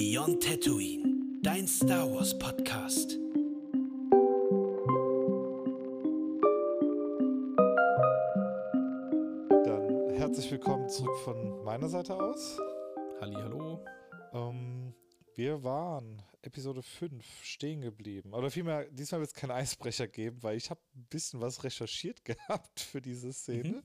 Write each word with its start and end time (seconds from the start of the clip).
Beyond 0.00 0.44
Tatooine, 0.44 1.40
dein 1.42 1.66
Star 1.66 2.08
Wars 2.08 2.38
Podcast. 2.38 3.18
Dann 9.64 10.10
herzlich 10.14 10.48
willkommen 10.52 10.88
zurück 10.88 11.18
von 11.24 11.64
meiner 11.64 11.88
Seite 11.88 12.14
aus. 12.14 12.60
Halli, 13.20 13.34
hallo. 13.34 13.84
Ähm, 14.32 14.94
wir 15.34 15.64
waren 15.64 16.22
Episode 16.42 16.84
5 16.84 17.24
stehen 17.42 17.80
geblieben. 17.80 18.34
Oder 18.34 18.52
vielmehr, 18.52 18.84
diesmal 18.92 19.20
wird 19.20 19.30
es 19.30 19.34
keinen 19.34 19.50
Eisbrecher 19.50 20.06
geben, 20.06 20.44
weil 20.44 20.56
ich 20.56 20.70
habe 20.70 20.80
ein 20.94 21.06
bisschen 21.10 21.40
was 21.40 21.64
recherchiert 21.64 22.24
gehabt 22.24 22.78
für 22.78 23.02
diese 23.02 23.32
Szene. 23.32 23.68
Mhm. 23.68 23.82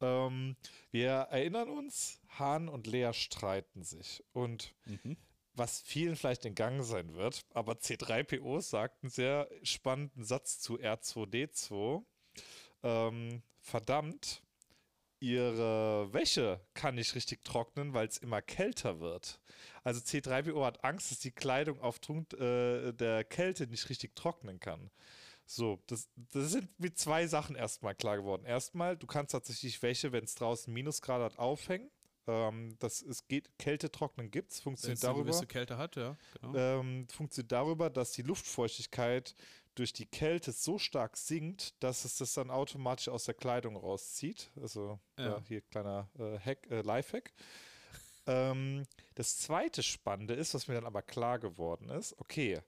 Ähm, 0.00 0.56
wir 0.90 1.10
erinnern 1.10 1.70
uns, 1.70 2.20
Han 2.40 2.68
und 2.68 2.88
Lea 2.88 3.12
streiten 3.12 3.84
sich. 3.84 4.24
Und 4.32 4.74
mhm. 4.84 5.16
Was 5.58 5.82
vielen 5.82 6.16
vielleicht 6.16 6.44
in 6.44 6.54
Gang 6.54 6.82
sein 6.82 7.14
wird, 7.14 7.44
aber 7.52 7.74
C3PO 7.74 8.60
sagt 8.60 9.02
einen 9.02 9.10
sehr 9.10 9.48
spannenden 9.62 10.24
Satz 10.24 10.60
zu 10.60 10.78
R2D2. 10.78 12.04
Ähm, 12.82 13.42
verdammt, 13.60 14.42
ihre 15.20 16.12
Wäsche 16.12 16.60
kann 16.74 16.94
nicht 16.94 17.14
richtig 17.14 17.44
trocknen, 17.44 17.92
weil 17.92 18.06
es 18.06 18.18
immer 18.18 18.40
kälter 18.40 19.00
wird. 19.00 19.40
Also 19.82 20.00
C3PO 20.00 20.64
hat 20.64 20.84
Angst, 20.84 21.10
dass 21.10 21.18
die 21.18 21.32
Kleidung 21.32 21.80
aufgrund 21.80 22.34
äh, 22.34 22.92
der 22.92 23.24
Kälte 23.24 23.66
nicht 23.66 23.88
richtig 23.88 24.14
trocknen 24.14 24.60
kann. 24.60 24.90
So, 25.44 25.82
das, 25.86 26.10
das 26.14 26.50
sind 26.52 26.78
mit 26.78 26.98
zwei 26.98 27.26
Sachen 27.26 27.56
erstmal 27.56 27.94
klar 27.94 28.18
geworden. 28.18 28.44
Erstmal, 28.44 28.96
du 28.96 29.06
kannst 29.06 29.32
tatsächlich 29.32 29.82
Wäsche, 29.82 30.12
wenn 30.12 30.24
es 30.24 30.34
draußen 30.34 30.72
Minusgrad 30.72 31.22
hat, 31.22 31.38
aufhängen. 31.38 31.90
Ähm, 32.28 32.76
das 32.78 33.00
es 33.00 33.26
geht, 33.26 33.58
Kälte 33.58 33.90
trocknen 33.90 34.30
gibt 34.30 34.52
es, 34.52 34.60
funktioniert 34.60 35.02
darüber. 35.02 35.20
Eine 35.20 35.30
gewisse 35.30 35.46
Kälte 35.46 35.78
hat, 35.78 35.96
ja. 35.96 36.14
Genau. 36.40 36.54
Ähm, 36.54 37.08
funktioniert 37.08 37.50
darüber, 37.50 37.88
dass 37.88 38.12
die 38.12 38.22
Luftfeuchtigkeit 38.22 39.34
durch 39.74 39.94
die 39.94 40.04
Kälte 40.04 40.52
so 40.52 40.78
stark 40.78 41.16
sinkt, 41.16 41.82
dass 41.82 42.04
es 42.04 42.18
das 42.18 42.34
dann 42.34 42.50
automatisch 42.50 43.08
aus 43.08 43.24
der 43.24 43.34
Kleidung 43.34 43.76
rauszieht. 43.76 44.50
Also 44.60 44.98
ja. 45.18 45.40
hier 45.48 45.62
kleiner 45.62 46.10
äh, 46.18 46.38
Hack, 46.38 46.70
äh, 46.70 46.82
Lifehack. 46.82 47.32
ähm, 48.26 48.84
das 49.14 49.38
zweite 49.38 49.82
Spannende 49.82 50.34
ist, 50.34 50.52
was 50.52 50.68
mir 50.68 50.74
dann 50.74 50.86
aber 50.86 51.00
klar 51.02 51.38
geworden 51.38 51.88
ist, 51.88 52.18
okay, 52.18 52.60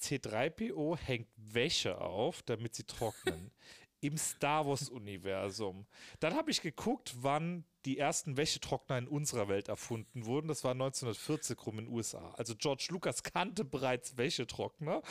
C3PO 0.00 0.96
hängt 0.96 1.28
Wäsche 1.36 1.98
auf, 1.98 2.42
damit 2.42 2.74
sie 2.74 2.84
trocknen. 2.84 3.50
Im 4.00 4.16
Star 4.16 4.66
Wars-Universum. 4.66 5.86
Dann 6.20 6.34
habe 6.34 6.50
ich 6.50 6.62
geguckt, 6.62 7.14
wann 7.20 7.64
die 7.84 7.98
ersten 7.98 8.36
Wäschetrockner 8.36 8.98
in 8.98 9.08
unserer 9.08 9.48
Welt 9.48 9.68
erfunden 9.68 10.26
wurden. 10.26 10.48
Das 10.48 10.62
war 10.64 10.72
1940 10.72 11.66
rum 11.66 11.78
in 11.78 11.86
den 11.86 11.94
USA. 11.94 12.32
Also 12.36 12.54
George 12.54 12.88
Lucas 12.90 13.22
kannte 13.22 13.64
bereits 13.64 14.16
Wäschetrockner 14.16 15.02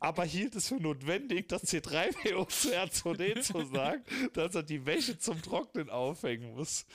aber 0.00 0.24
hielt 0.24 0.54
es 0.54 0.68
für 0.68 0.76
notwendig, 0.76 1.48
dass 1.48 1.64
C3PO 1.64 2.48
zu 2.48 2.70
R2D2 2.70 3.72
sagt, 3.72 4.36
dass 4.36 4.54
er 4.54 4.62
die 4.62 4.84
Wäsche 4.86 5.18
zum 5.18 5.40
Trocknen 5.42 5.90
aufhängen 5.90 6.54
muss. 6.54 6.86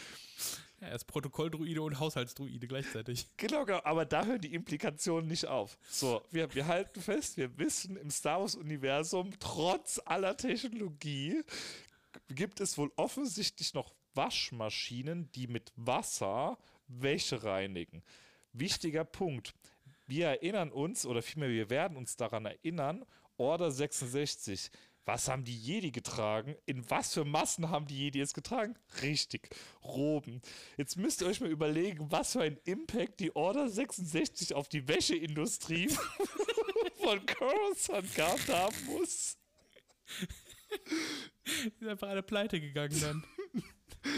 Ja, 0.82 0.88
er 0.88 0.96
ist 0.96 1.06
Protokolldruide 1.06 1.82
und 1.82 2.00
Haushaltsdruide 2.00 2.68
gleichzeitig. 2.68 3.28
Genau, 3.38 3.66
genau, 3.66 3.82
aber 3.84 4.06
da 4.06 4.26
hören 4.26 4.42
die 4.42 4.54
Implikationen 4.54 5.28
nicht 5.28 5.48
auf. 5.48 5.78
So, 5.90 6.22
wir, 6.32 6.54
wir 6.54 6.68
halten 6.68 7.02
fest, 7.02 7.38
wir 7.38 7.58
wissen, 7.58 7.98
im 7.98 8.10
Star 8.10 8.40
Wars-Universum, 8.40 9.32
trotz 9.40 10.02
aller 10.06 10.38
Technologie, 10.38 11.44
gibt 12.30 12.60
es 12.60 12.78
wohl 12.78 12.92
offensichtlich 12.96 13.74
noch 13.74 13.94
Waschmaschinen, 14.14 15.32
die 15.34 15.48
mit 15.48 15.72
Wasser 15.76 16.58
Wäsche 16.88 17.44
reinigen. 17.44 18.04
Wichtiger 18.52 19.04
Punkt 19.04 19.54
wir 20.10 20.26
erinnern 20.26 20.72
uns, 20.72 21.06
oder 21.06 21.22
vielmehr 21.22 21.50
wir 21.50 21.70
werden 21.70 21.96
uns 21.96 22.16
daran 22.16 22.46
erinnern, 22.46 23.06
Order 23.38 23.72
66. 23.72 24.72
Was 25.12 25.28
haben 25.28 25.44
die 25.44 25.58
Jedi 25.58 25.90
getragen? 25.90 26.56
In 26.68 26.88
was 26.88 27.16
für 27.16 27.26
Massen 27.26 27.72
haben 27.72 27.88
die 27.88 27.98
Jedi 27.98 28.22
es 28.22 28.36
getragen? 28.36 28.76
Richtig, 29.02 29.50
Roben. 29.84 30.40
Jetzt 30.78 30.98
müsst 30.98 31.22
ihr 31.22 31.28
euch 31.28 31.42
mal 31.42 31.50
überlegen, 31.50 32.12
was 32.12 32.34
für 32.34 32.42
ein 32.42 32.60
Impact 32.64 33.20
die 33.20 33.36
Order 33.36 33.70
66 33.70 34.54
auf 34.54 34.70
die 34.70 34.88
Wäscheindustrie 34.88 35.90
von 37.02 37.26
Coruscant 37.26 38.14
gehabt 38.14 38.50
haben 38.50 38.76
muss. 38.86 39.40
Die 41.48 41.80
sind 41.80 41.88
einfach 41.88 42.10
alle 42.10 42.22
pleite 42.22 42.62
gegangen 42.62 43.02
dann. 43.02 43.24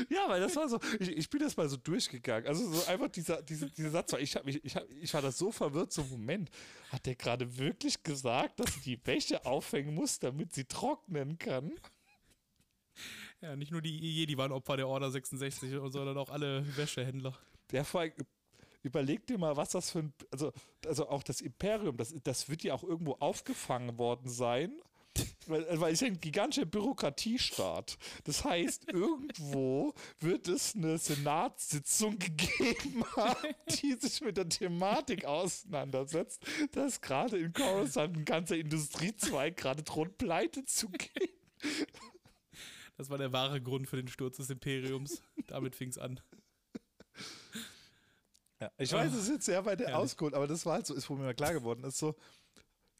Ja, 0.10 0.28
weil 0.28 0.42
das 0.42 0.56
war 0.56 0.70
so, 0.70 0.80
ich, 1.00 1.10
ich 1.10 1.30
bin 1.30 1.40
das 1.40 1.58
mal 1.58 1.68
so 1.68 1.78
durchgegangen. 1.78 2.48
Also 2.48 2.72
so 2.72 2.86
einfach 2.88 3.10
dieser, 3.10 3.42
dieser, 3.42 3.68
dieser 3.68 3.90
Satz 3.90 4.12
war, 4.14 4.20
ich, 4.20 4.36
hab 4.36 4.46
mich, 4.46 4.64
ich, 4.64 4.76
hab, 4.76 4.90
ich 4.90 5.14
war 5.14 5.22
da 5.22 5.32
so 5.32 5.52
verwirrt, 5.52 5.92
so 5.92 6.04
Moment, 6.04 6.50
hat 6.90 7.06
der 7.06 7.16
gerade 7.16 7.58
wirklich 7.58 8.04
gesagt, 8.04 8.60
dass 8.60 8.74
sie 8.76 8.82
die 8.82 9.08
Wäsche 9.08 9.46
aufhängen 9.46 9.96
muss, 9.96 10.20
damit 10.20 10.54
sie 10.54 10.66
trocknen 10.66 11.38
kann? 11.38 11.72
Ja, 13.42 13.56
nicht 13.56 13.72
nur 13.72 13.82
die 13.82 13.98
Jedi 13.98 14.38
waren 14.38 14.52
Opfer 14.52 14.78
der 14.78 14.88
Order 14.88 15.10
66, 15.10 15.72
sondern 15.72 16.18
auch 16.18 16.30
alle 16.30 16.66
Wäschehändler. 16.78 17.38
Ja, 17.72 17.84
vor 17.84 18.02
allem, 18.02 18.14
überleg 18.84 19.26
dir 19.26 19.38
mal, 19.38 19.58
was 19.58 19.70
das 19.70 19.92
für 19.92 20.00
ein, 20.00 20.14
also, 20.30 20.52
also 20.86 21.10
auch 21.10 21.24
das 21.24 21.42
Imperium, 21.42 21.98
das, 21.98 22.14
das 22.24 22.50
wird 22.50 22.64
ja 22.64 22.74
auch 22.74 22.84
irgendwo 22.84 23.14
aufgefangen 23.14 23.98
worden 23.98 24.30
sein 24.30 24.72
weil, 25.48 25.80
weil 25.80 25.94
es 25.94 26.02
ist 26.02 26.08
ein 26.08 26.20
gigantischer 26.20 26.66
Bürokratiestaat. 26.66 27.98
Das 28.24 28.44
heißt, 28.44 28.88
irgendwo 28.92 29.94
wird 30.20 30.48
es 30.48 30.76
eine 30.76 30.98
Senatssitzung 30.98 32.18
gegeben 32.20 33.04
haben, 33.16 33.56
die 33.70 33.94
sich 33.94 34.22
mit 34.22 34.38
der 34.38 34.50
Thematik 34.50 35.26
auseinandersetzt, 35.26 36.46
dass 36.72 37.02
gerade 37.02 37.38
in 37.38 37.54
Coruscant 37.54 38.18
ein 38.18 38.26
ganzer 38.26 38.58
Industriezweig 38.58 39.58
gerade 39.58 39.84
droht, 39.84 40.18
pleite 40.18 40.66
zu 40.66 40.90
gehen. 40.90 41.30
Das 42.98 43.10
war 43.10 43.18
der 43.18 43.34
wahre 43.34 43.62
Grund 43.62 43.88
für 43.88 43.98
den 43.98 44.08
Sturz 44.08 44.38
des 44.38 44.50
Imperiums. 44.50 45.22
Damit 45.48 45.76
fing 45.76 45.90
es 45.90 45.98
an. 45.98 46.20
Ja, 48.60 48.72
ich 48.78 48.92
weiß, 48.94 49.12
es 49.14 49.24
ist 49.24 49.30
jetzt 49.30 49.46
sehr 49.46 49.66
weit 49.66 49.84
ausgeholt, 49.92 50.36
aber 50.36 50.48
das 50.48 50.66
war 50.68 50.74
halt 50.74 50.86
so, 50.86 50.94
ist, 50.94 51.10
wo 51.10 51.16
mir 51.16 51.24
mal 51.24 51.34
klar 51.34 51.54
geworden 51.54 51.84
ist, 51.84 51.98
so, 51.98 52.16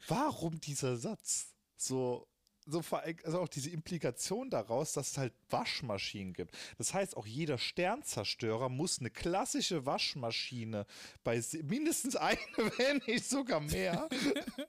warum 0.08 0.60
dieser 0.60 0.96
Satz? 0.96 1.51
So, 1.84 2.28
so 2.66 2.82
also 2.92 3.40
auch 3.40 3.48
diese 3.48 3.70
Implikation 3.70 4.50
daraus, 4.50 4.92
dass 4.92 5.12
es 5.12 5.18
halt 5.18 5.32
Waschmaschinen 5.50 6.32
gibt. 6.32 6.56
Das 6.78 6.94
heißt, 6.94 7.16
auch 7.16 7.26
jeder 7.26 7.58
Sternzerstörer 7.58 8.68
muss 8.68 9.00
eine 9.00 9.10
klassische 9.10 9.84
Waschmaschine 9.84 10.86
bei 11.24 11.42
mindestens 11.62 12.16
eine, 12.16 12.38
wenn 12.78 13.02
nicht 13.06 13.28
sogar 13.28 13.60
mehr, 13.60 14.08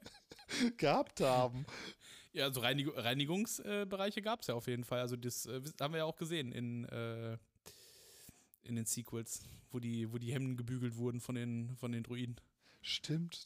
gehabt 0.78 1.22
haben. 1.22 1.66
Ja, 2.34 2.46
also 2.46 2.62
Reinig 2.62 2.88
Reinigungsbereiche 2.96 4.24
gab 4.24 4.42
es 4.42 4.48
ja 4.48 4.56
auf 4.56 4.68
jeden 4.68 4.84
Fall. 4.84 5.02
Also 5.02 5.16
das 5.16 5.46
äh, 5.46 5.62
haben 5.80 5.94
wir 5.94 6.00
ja 6.00 6.06
auch 6.06 6.18
gesehen 6.18 6.52
in, 6.52 6.86
äh, 6.86 7.38
in 8.64 8.76
den 8.76 8.86
Sequels, 8.86 9.42
wo 9.72 9.80
die, 9.80 10.12
wo 10.12 10.18
die 10.18 10.34
Hemden 10.34 10.58
gebügelt 10.58 10.98
wurden 10.98 11.22
von 11.22 11.36
den, 11.36 11.76
von 11.78 11.92
den 11.92 12.02
Druiden. 12.02 12.38
Stimmt. 12.82 13.44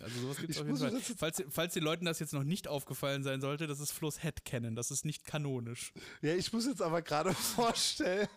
Also 0.00 0.20
sowas 0.20 0.36
gibt 0.38 0.50
es 0.50 0.60
auf 0.60 0.66
jeden 0.66 0.78
Fall. 0.78 1.00
Falls, 1.16 1.42
falls, 1.48 1.74
den 1.74 1.82
Leuten 1.82 2.04
das 2.04 2.18
jetzt 2.20 2.32
noch 2.32 2.44
nicht 2.44 2.68
aufgefallen 2.68 3.22
sein 3.22 3.40
sollte, 3.40 3.66
das 3.66 3.80
ist 3.80 3.92
Flo's 3.92 4.22
Headcanon, 4.22 4.76
das 4.76 4.90
ist 4.90 5.04
nicht 5.04 5.24
kanonisch. 5.24 5.92
Ja, 6.22 6.34
ich 6.34 6.52
muss 6.52 6.66
jetzt 6.66 6.82
aber 6.82 7.02
gerade 7.02 7.32
vorstellen, 7.34 8.28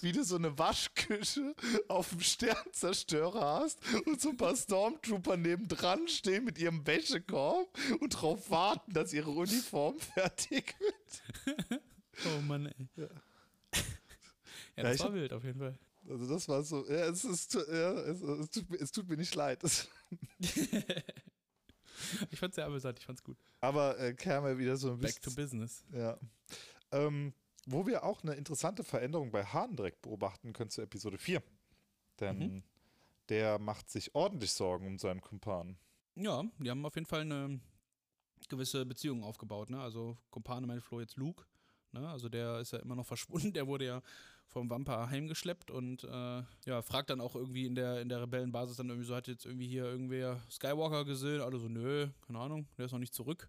wie 0.00 0.12
du 0.12 0.24
so 0.24 0.36
eine 0.36 0.58
Waschküche 0.58 1.54
auf 1.88 2.10
dem 2.10 2.20
Sternzerstörer 2.20 3.60
hast 3.60 3.80
und 4.06 4.20
so 4.20 4.30
ein 4.30 4.36
paar 4.36 4.56
Stormtrooper 4.56 5.36
nebendran 5.36 6.08
stehen 6.08 6.44
mit 6.44 6.58
ihrem 6.58 6.86
Wäschekorb 6.86 7.68
und 8.00 8.14
darauf 8.14 8.50
warten, 8.50 8.92
dass 8.92 9.12
ihre 9.12 9.30
Uniform 9.30 9.98
fertig 10.14 10.74
wird. 10.78 11.82
oh 12.26 12.40
Mann, 12.42 12.66
ey. 12.66 12.88
Ja, 12.96 13.08
ja 14.76 14.82
das 14.82 14.98
ja, 14.98 15.04
war 15.04 15.14
wild 15.14 15.32
auf 15.32 15.44
jeden 15.44 15.58
Fall. 15.58 15.78
Also 16.08 16.26
das 16.26 16.48
war 16.48 16.62
so, 16.62 16.86
ja, 16.88 17.06
es, 17.06 17.24
ist, 17.24 17.54
ja, 17.54 17.92
es, 17.92 18.20
es, 18.20 18.50
tut, 18.50 18.70
es 18.80 18.92
tut 18.92 19.08
mir 19.08 19.16
nicht 19.16 19.34
leid. 19.34 19.62
ich 22.30 22.38
fand's 22.38 22.56
sehr 22.56 22.66
amüsant, 22.66 22.98
ich 22.98 23.06
fand's 23.06 23.24
gut. 23.24 23.38
Aber 23.60 23.98
äh, 23.98 24.14
kam 24.14 24.58
wieder 24.58 24.76
so 24.76 24.92
ein 24.92 24.98
bisschen. 24.98 25.22
Back 25.22 25.22
to 25.22 25.30
business. 25.34 25.84
Ja. 25.92 26.18
Ähm, 26.92 27.32
wo 27.66 27.86
wir 27.86 28.04
auch 28.04 28.22
eine 28.22 28.34
interessante 28.34 28.84
Veränderung 28.84 29.30
bei 29.30 29.44
Hahn 29.44 29.76
direkt 29.76 30.02
beobachten 30.02 30.52
können 30.52 30.70
zu 30.70 30.82
Episode 30.82 31.18
4. 31.18 31.42
Denn 32.20 32.38
mhm. 32.38 32.62
der 33.28 33.58
macht 33.58 33.90
sich 33.90 34.14
ordentlich 34.14 34.52
Sorgen 34.52 34.86
um 34.86 34.98
seinen 34.98 35.20
Kumpan. 35.20 35.78
Ja, 36.16 36.44
die 36.58 36.70
haben 36.70 36.84
auf 36.84 36.94
jeden 36.94 37.06
Fall 37.06 37.22
eine 37.22 37.60
gewisse 38.48 38.84
Beziehung 38.84 39.24
aufgebaut. 39.24 39.70
Ne? 39.70 39.80
Also 39.80 40.16
Kumpane 40.30 40.66
meint 40.66 40.82
Flo 40.82 41.00
jetzt 41.00 41.16
Luke. 41.16 41.44
Ne? 41.92 42.08
Also 42.08 42.28
der 42.28 42.60
ist 42.60 42.72
ja 42.72 42.80
immer 42.80 42.96
noch 42.96 43.06
verschwunden, 43.06 43.52
der 43.54 43.66
wurde 43.66 43.86
ja 43.86 44.02
vom 44.48 44.70
Vampir 44.70 45.10
heimgeschleppt 45.10 45.70
und 45.70 46.04
äh, 46.04 46.42
ja, 46.66 46.82
fragt 46.82 47.10
dann 47.10 47.20
auch 47.20 47.34
irgendwie 47.34 47.66
in 47.66 47.74
der, 47.74 48.00
in 48.00 48.08
der 48.08 48.22
Rebellenbasis 48.22 48.76
dann 48.76 48.88
irgendwie 48.88 49.06
so, 49.06 49.14
hat 49.14 49.26
jetzt 49.26 49.46
irgendwie 49.46 49.66
hier 49.66 49.84
irgendwer 49.84 50.40
Skywalker 50.50 51.04
gesehen? 51.04 51.40
Alle 51.40 51.58
so, 51.58 51.68
nö, 51.68 52.08
keine 52.26 52.38
Ahnung, 52.38 52.68
der 52.78 52.86
ist 52.86 52.92
noch 52.92 52.98
nicht 52.98 53.14
zurück. 53.14 53.48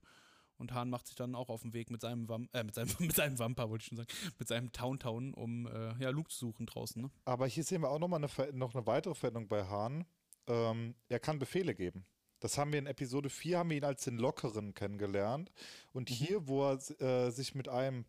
Und 0.57 0.73
Hahn 0.73 0.89
macht 0.89 1.07
sich 1.07 1.15
dann 1.15 1.35
auch 1.35 1.49
auf 1.49 1.61
den 1.63 1.73
Weg 1.73 1.91
mit 1.91 2.01
seinem, 2.01 2.29
Vamp 2.29 2.49
äh, 2.53 2.63
mit 2.63 2.75
seinem, 2.75 2.89
mit 2.99 3.15
seinem 3.15 3.37
Vampir, 3.37 3.69
wollte 3.69 3.83
ich 3.83 3.87
schon 3.87 3.97
sagen, 3.97 4.09
mit 4.39 4.47
seinem 4.47 4.71
Town 4.71 4.99
Town, 4.99 5.33
um 5.33 5.67
äh, 5.67 5.95
ja, 6.01 6.09
Luke 6.09 6.29
zu 6.29 6.37
suchen 6.37 6.65
draußen. 6.65 7.01
Ne? 7.01 7.11
Aber 7.25 7.45
hier 7.47 7.63
sehen 7.63 7.81
wir 7.81 7.89
auch 7.89 7.99
nochmal 7.99 8.23
eine, 8.23 8.53
noch 8.53 8.73
eine 8.73 8.87
weitere 8.87 9.15
Veränderung 9.15 9.47
bei 9.47 9.65
Hahn. 9.65 10.05
ähm, 10.47 10.95
er 11.09 11.19
kann 11.19 11.39
Befehle 11.39 11.75
geben. 11.75 12.05
Das 12.39 12.57
haben 12.57 12.71
wir 12.71 12.79
in 12.79 12.85
Episode 12.85 13.29
4, 13.29 13.59
haben 13.59 13.69
wir 13.69 13.77
ihn 13.77 13.83
als 13.83 14.03
den 14.03 14.17
Lockeren 14.17 14.73
kennengelernt. 14.73 15.51
Und 15.93 16.09
hier, 16.09 16.47
wo 16.47 16.69
er 16.69 17.01
äh, 17.01 17.31
sich 17.31 17.55
mit 17.55 17.67
einem 17.67 18.05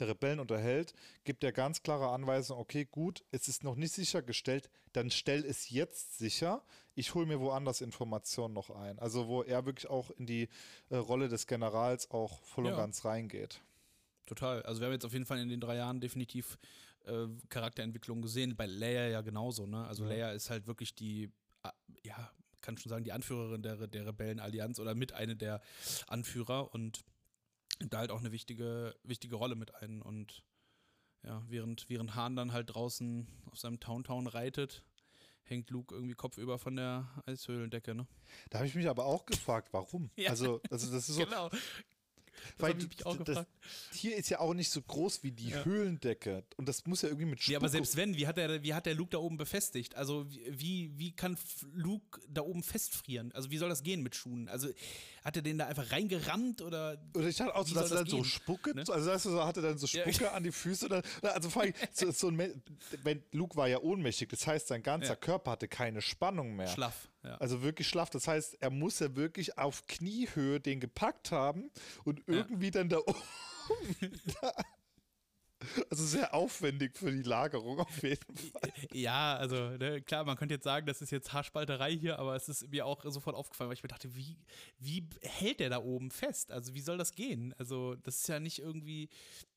der 0.00 0.08
Rebellen 0.08 0.40
unterhält, 0.40 0.94
gibt 1.24 1.44
er 1.44 1.52
ganz 1.52 1.82
klare 1.82 2.08
Anweisungen, 2.08 2.60
okay, 2.60 2.86
gut, 2.90 3.24
es 3.30 3.48
ist 3.48 3.62
noch 3.64 3.76
nicht 3.76 3.92
sichergestellt, 3.92 4.70
dann 4.92 5.10
stell 5.10 5.44
es 5.44 5.70
jetzt 5.70 6.18
sicher. 6.18 6.62
Ich 6.94 7.14
hole 7.14 7.26
mir 7.26 7.40
woanders 7.40 7.80
Informationen 7.80 8.54
noch 8.54 8.70
ein. 8.70 8.98
Also 8.98 9.28
wo 9.28 9.42
er 9.42 9.64
wirklich 9.66 9.88
auch 9.88 10.10
in 10.10 10.26
die 10.26 10.48
äh, 10.88 10.96
Rolle 10.96 11.28
des 11.28 11.46
Generals 11.46 12.10
auch 12.10 12.42
voll 12.42 12.66
und 12.66 12.72
Ja. 12.72 12.76
ganz 12.78 13.04
reingeht. 13.04 13.60
Total. 14.26 14.62
Also 14.62 14.80
wir 14.80 14.86
haben 14.86 14.92
jetzt 14.92 15.04
auf 15.04 15.12
jeden 15.12 15.26
Fall 15.26 15.38
in 15.40 15.48
den 15.48 15.60
drei 15.60 15.76
Jahren 15.76 16.00
definitiv 16.00 16.58
äh, 17.06 17.26
Charakterentwicklung 17.48 18.22
gesehen. 18.22 18.56
Bei 18.56 18.66
Leia 18.66 19.08
ja 19.08 19.20
genauso, 19.22 19.66
ne? 19.66 19.86
Also 19.86 20.04
Ja. 20.04 20.10
Leia 20.10 20.32
ist 20.32 20.50
halt 20.50 20.66
wirklich 20.66 20.94
die, 20.94 21.30
ah, 21.62 21.72
ja, 22.04 22.30
kann 22.60 22.76
schon 22.76 22.90
sagen, 22.90 23.04
die 23.04 23.12
Anführerin 23.12 23.62
der, 23.62 23.86
der 23.86 24.06
Rebellenallianz 24.06 24.78
oder 24.78 24.94
mit 24.94 25.12
eine 25.14 25.34
der 25.34 25.62
Anführer 26.08 26.72
und 26.74 27.00
da 27.88 27.98
halt 27.98 28.10
auch 28.10 28.20
eine 28.20 28.32
wichtige, 28.32 28.94
wichtige 29.02 29.36
Rolle 29.36 29.54
mit 29.54 29.74
ein. 29.76 30.02
Und 30.02 30.42
ja, 31.22 31.42
während, 31.48 31.88
während 31.88 32.14
Hahn 32.14 32.36
dann 32.36 32.52
halt 32.52 32.74
draußen 32.74 33.26
auf 33.50 33.58
seinem 33.58 33.80
Towntown 33.80 34.26
reitet, 34.26 34.84
hängt 35.42 35.70
Luke 35.70 35.94
irgendwie 35.94 36.14
kopfüber 36.14 36.58
von 36.58 36.76
der 36.76 37.08
Eishöhlendecke, 37.26 37.94
ne? 37.94 38.06
Da 38.50 38.58
habe 38.58 38.68
ich 38.68 38.74
mich 38.74 38.88
aber 38.88 39.04
auch 39.04 39.26
gefragt, 39.26 39.68
warum? 39.72 40.10
Ja. 40.16 40.30
Also, 40.30 40.60
also 40.70 40.90
das 40.92 41.08
ist 41.08 41.16
so, 41.16 41.24
Genau. 41.24 41.50
Das 42.58 42.68
weil 42.70 42.76
ich 42.78 43.06
auch 43.06 43.16
das, 43.16 43.26
gefragt. 43.26 43.48
Tier 43.92 44.16
ist 44.16 44.28
ja 44.30 44.40
auch 44.40 44.54
nicht 44.54 44.70
so 44.70 44.80
groß 44.80 45.22
wie 45.22 45.32
die 45.32 45.48
Ja. 45.50 45.64
Höhlendecke. 45.64 46.44
Und 46.56 46.68
das 46.68 46.86
muss 46.86 47.02
ja 47.02 47.08
irgendwie 47.08 47.26
mit 47.26 47.40
Spucke 47.40 47.52
Ja, 47.52 47.58
aber 47.58 47.68
selbst 47.68 47.96
wenn, 47.96 48.16
wie 48.16 48.26
hat 48.26 48.36
der, 48.36 48.62
wie 48.62 48.72
hat 48.74 48.86
der 48.86 48.94
Luke 48.94 49.10
da 49.10 49.18
oben 49.18 49.36
befestigt? 49.36 49.94
Also 49.96 50.26
wie, 50.30 50.90
wie 50.96 51.12
kann 51.12 51.36
Luke 51.74 52.20
da 52.28 52.42
oben 52.42 52.62
festfrieren? 52.62 53.32
Also 53.32 53.50
wie 53.50 53.58
soll 53.58 53.68
das 53.68 53.82
gehen 53.82 54.02
mit 54.02 54.14
Schuhen? 54.16 54.48
Also 54.48 54.68
hat 55.24 55.36
er 55.36 55.42
den 55.42 55.58
da 55.58 55.66
einfach 55.66 55.90
reingerammt 55.92 56.62
oder 56.62 56.96
Oder 57.14 57.28
ich 57.28 57.40
hatte 57.40 57.54
auch 57.54 57.66
so, 57.66 57.74
dass 57.74 57.90
er 57.90 57.96
das 57.96 57.98
dann 57.98 58.06
so 58.08 58.16
gehen? 58.16 58.24
Spucke, 58.24 58.74
Ne? 58.74 58.84
also 58.88 59.10
weißt 59.10 59.24
du, 59.26 59.30
so 59.30 59.44
hatte 59.44 59.60
dann 59.60 59.76
so 59.76 59.86
Ja. 59.86 60.10
Spucke 60.10 60.32
an 60.32 60.42
die 60.44 60.52
Füße. 60.52 60.86
Oder, 60.86 61.02
also 61.22 61.50
vor 61.50 61.62
allem, 61.62 61.74
so, 61.92 62.10
so 62.10 62.28
ein, 62.28 62.62
wenn 63.02 63.22
Luke 63.32 63.56
war 63.56 63.68
ja 63.68 63.80
ohnmächtig, 63.80 64.28
das 64.30 64.46
heißt, 64.46 64.68
sein 64.68 64.82
ganzer 64.82 65.08
Ja. 65.08 65.16
Körper 65.16 65.50
hatte 65.52 65.68
keine 65.68 66.00
Spannung 66.00 66.56
mehr. 66.56 66.68
schlaff? 66.68 67.09
Ja. 67.22 67.36
Also 67.36 67.62
wirklich 67.62 67.88
schlaff. 67.88 68.10
Das 68.10 68.26
heißt, 68.26 68.56
er 68.60 68.70
muss 68.70 68.98
ja 68.98 69.14
wirklich 69.14 69.58
auf 69.58 69.86
Kniehöhe 69.86 70.60
den 70.60 70.80
gepackt 70.80 71.32
haben 71.32 71.70
und 72.04 72.22
irgendwie 72.26 72.70
dann 72.70 72.88
da 72.88 72.98
oben. 73.06 74.20
Also 75.90 76.04
sehr 76.04 76.34
aufwendig 76.34 76.96
für 76.96 77.10
die 77.10 77.22
Lagerung 77.22 77.80
auf 77.80 78.02
jeden 78.02 78.36
Fall. 78.36 78.72
Ja, 78.92 79.36
also 79.36 79.56
ne, 79.70 80.00
klar, 80.02 80.24
man 80.24 80.36
könnte 80.36 80.54
jetzt 80.54 80.64
sagen, 80.64 80.86
das 80.86 81.02
ist 81.02 81.10
jetzt 81.10 81.32
Haarspalterei 81.32 81.96
hier, 81.96 82.18
aber 82.18 82.34
es 82.36 82.48
ist 82.48 82.70
mir 82.70 82.86
auch 82.86 83.04
sofort 83.04 83.36
aufgefallen, 83.36 83.68
weil 83.68 83.76
ich 83.76 83.82
mir 83.82 83.88
dachte, 83.88 84.14
wie, 84.14 84.36
wie 84.78 85.06
hält 85.22 85.60
der 85.60 85.70
da 85.70 85.78
oben 85.78 86.10
fest? 86.10 86.50
Also 86.50 86.74
wie 86.74 86.80
soll 86.80 86.98
das 86.98 87.12
gehen? 87.12 87.54
Also 87.58 87.94
das 87.96 88.16
ist 88.16 88.28
ja 88.28 88.40
nicht 88.40 88.58
irgendwie, 88.58 89.08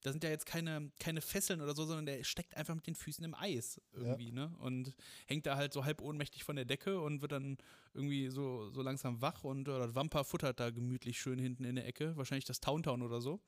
da 0.01 0.12
sind 0.12 0.24
ja 0.24 0.30
jetzt 0.30 0.45
keine, 0.45 0.92
keine 1.00 1.21
Fesseln 1.21 1.62
oder 1.62 1.75
so, 1.75 1.86
sondern 1.86 2.06
der 2.06 2.24
steckt 2.24 2.56
einfach 2.57 2.75
mit 2.75 2.88
den 2.88 2.95
Füßen 2.95 3.24
im 3.24 3.36
Eis 3.36 3.81
irgendwie, 3.94 4.31
ne? 4.31 4.54
Und 4.59 4.94
hängt 5.27 5.45
da 5.45 5.56
halt 5.56 5.74
so 5.74 5.86
halb 5.86 6.01
ohnmächtig 6.01 6.44
von 6.44 6.56
der 6.56 6.66
Decke 6.66 7.00
und 7.00 7.21
wird 7.21 7.31
dann 7.31 7.57
irgendwie 7.94 8.30
so, 8.30 8.69
so 8.71 8.81
langsam 8.81 9.21
wach 9.21 9.44
und 9.44 9.69
oder 9.69 9.94
Wampa 9.95 10.24
futtert 10.24 10.59
da 10.59 10.71
gemütlich 10.71 11.19
schön 11.19 11.39
hinten 11.39 11.63
in 11.63 11.75
der 11.75 11.86
Ecke, 11.86 12.16
wahrscheinlich 12.18 12.45
das 12.45 12.59
Towntown 12.59 13.01
oder 13.01 13.21
so. 13.21 13.39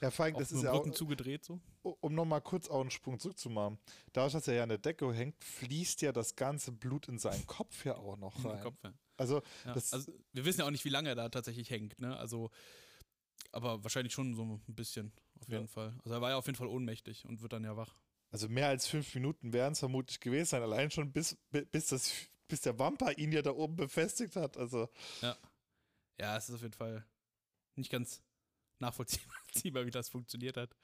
Ja, 0.00 0.10
vor 0.10 0.24
allem, 0.26 0.34
Auch 0.34 0.38
das 0.40 0.52
ist 0.52 0.62
ja 0.62 0.72
auch, 0.72 0.80
Rücken 0.80 0.92
zugedreht 0.92 1.44
so. 1.44 1.60
um 1.82 2.14
nochmal 2.14 2.42
kurz 2.42 2.68
auch 2.68 2.80
einen 2.80 2.90
Sprung 2.90 3.18
zurückzumachen. 3.18 3.78
Dadurch, 4.12 4.32
dass 4.34 4.48
er 4.48 4.54
ja 4.54 4.62
an 4.62 4.68
der 4.68 4.78
Decke 4.78 5.12
hängt, 5.12 5.42
fließt 5.42 6.02
ja 6.02 6.12
das 6.12 6.36
ganze 6.36 6.72
Blut 6.72 7.08
in 7.08 7.18
seinen 7.18 7.46
Kopf 7.46 7.84
ja 7.84 7.96
auch 7.96 8.16
noch 8.16 8.36
in 8.36 8.42
den 8.42 8.50
rein. 8.52 8.60
Kopf, 8.60 8.82
ja. 8.84 8.92
Also, 9.16 9.42
Ja, 9.64 9.72
also 9.72 10.12
wir 10.32 10.44
wissen 10.44 10.60
ja 10.60 10.66
auch 10.66 10.70
nicht, 10.70 10.84
wie 10.84 10.90
lange 10.90 11.08
er 11.08 11.14
da 11.14 11.28
tatsächlich 11.30 11.70
hängt, 11.70 11.98
ne? 11.98 12.16
Also, 12.18 12.50
aber 13.52 13.82
wahrscheinlich 13.82 14.12
schon 14.12 14.34
so 14.34 14.42
ein 14.42 14.74
bisschen, 14.74 15.12
auf 15.40 15.48
Ja. 15.48 15.54
jeden 15.56 15.68
Fall. 15.68 15.94
Also 16.04 16.14
er 16.14 16.20
war 16.20 16.30
ja 16.30 16.36
auf 16.36 16.46
jeden 16.46 16.56
Fall 16.58 16.66
ohnmächtig 16.68 17.24
und 17.24 17.40
wird 17.40 17.52
dann 17.54 17.64
ja 17.64 17.76
wach. 17.76 17.96
also 18.30 18.48
mehr 18.50 18.68
als 18.68 18.86
fünf 18.86 19.14
Minuten 19.14 19.52
wären 19.54 19.72
es 19.72 19.78
vermutlich 19.78 20.20
gewesen 20.20 20.46
sein, 20.50 20.62
allein 20.62 20.90
schon 20.90 21.12
bis, 21.12 21.36
bi- 21.50 21.64
bis, 21.64 21.86
das, 21.86 22.12
bis 22.48 22.60
der 22.60 22.78
Wampa 22.78 23.10
ihn 23.12 23.32
ja 23.32 23.40
da 23.40 23.52
oben 23.52 23.76
befestigt 23.76 24.36
hat. 24.36 24.58
Also, 24.58 24.88
Ja, 26.18 26.36
es 26.36 26.48
ist 26.48 26.54
auf 26.54 26.62
jeden 26.62 26.74
Fall 26.74 27.06
nicht 27.76 27.90
ganz 27.90 28.22
nachvollziehbar, 28.80 29.20
wie 29.86 29.90
das 29.90 30.08
funktioniert 30.08 30.56
hat. 30.56 30.74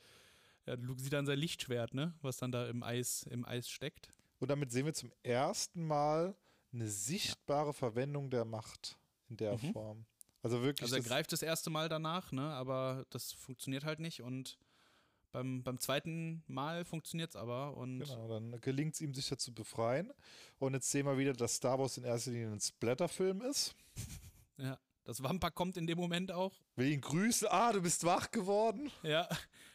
Ja, 0.67 0.75
Luke 0.75 1.01
sieht 1.03 1.13
dann 1.13 1.27
sein 1.27 1.39
Lichtschwert, 1.39 1.95
ne? 1.95 2.15
Was 2.23 2.37
dann 2.37 2.53
da 2.53 2.67
im 2.69 2.83
Eis, 2.83 3.25
im 3.25 3.45
Eis 3.45 3.69
steckt. 3.69 4.09
und 4.39 4.49
damit 4.49 4.71
sehen 4.73 4.87
wir 4.87 4.95
zum 4.95 5.13
ersten 5.23 5.85
Mal 5.87 6.37
eine 6.73 6.89
sichtbare 6.89 7.73
Verwendung 7.73 8.31
der 8.31 8.45
Macht 8.45 8.97
in 9.29 9.37
der 9.37 9.55
Mhm. 9.59 9.73
Form. 9.73 10.07
Also 10.43 10.63
wirklich. 10.63 10.83
Also 10.85 10.97
er 10.97 11.01
das- 11.01 11.09
greift 11.09 11.33
das 11.33 11.43
erste 11.43 11.71
Mal 11.71 11.89
danach, 11.89 12.33
ne? 12.33 12.43
Aber 12.53 13.05
das 13.11 13.33
funktioniert 13.33 13.85
halt 13.85 13.99
nicht 14.01 14.23
und 14.23 14.59
beim, 15.33 15.63
beim 15.63 15.79
zweiten 15.79 16.43
Mal 16.47 16.85
funktioniert 16.85 17.31
es 17.31 17.37
aber 17.37 17.77
und 17.77 18.01
Genau, 18.01 18.29
dann 18.29 18.61
gelingt 18.61 18.95
es 18.95 19.01
ihm, 19.01 19.15
sich 19.15 19.29
dazu 19.29 19.53
befreien. 19.55 20.13
Und 20.59 20.75
jetzt 20.75 20.91
sehen 20.91 21.07
wir 21.07 21.17
wieder, 21.17 21.33
dass 21.33 21.55
Star 21.57 21.79
Wars 21.79 21.97
in 21.97 22.05
erster 22.05 22.31
Linie 22.33 22.51
ein 22.53 22.61
Splatterfilm 22.61 23.41
ist. 23.43 23.75
ja, 24.59 24.79
das 25.05 25.23
Wampa 25.23 25.51
kommt 25.51 25.77
in 25.77 25.87
dem 25.87 25.99
Moment 25.99 26.31
auch. 26.33 26.53
Will 26.77 26.91
ihn 26.93 27.01
grüßen. 27.01 27.49
Ah, 27.51 27.73
du 27.73 27.83
bist 27.83 28.05
wach 28.05 28.31
geworden. 28.31 28.91
Ja, 29.03 29.29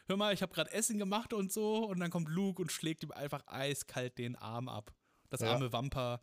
hör 0.06 0.16
mal, 0.16 0.32
ich 0.34 0.42
habe 0.42 0.54
gerade 0.54 0.70
Essen 0.72 0.98
gemacht 0.98 1.32
und 1.32 1.52
so 1.52 1.84
und 1.86 2.00
dann 2.00 2.10
kommt 2.10 2.28
Luke 2.28 2.60
und 2.62 2.72
schlägt 2.72 3.02
ihm 3.02 3.10
einfach 3.12 3.42
eiskalt 3.46 4.18
den 4.18 4.36
Arm 4.36 4.68
ab. 4.68 4.94
Das 5.30 5.40
Ja. 5.40 5.52
arme 5.52 5.72
Wampa, 5.72 6.20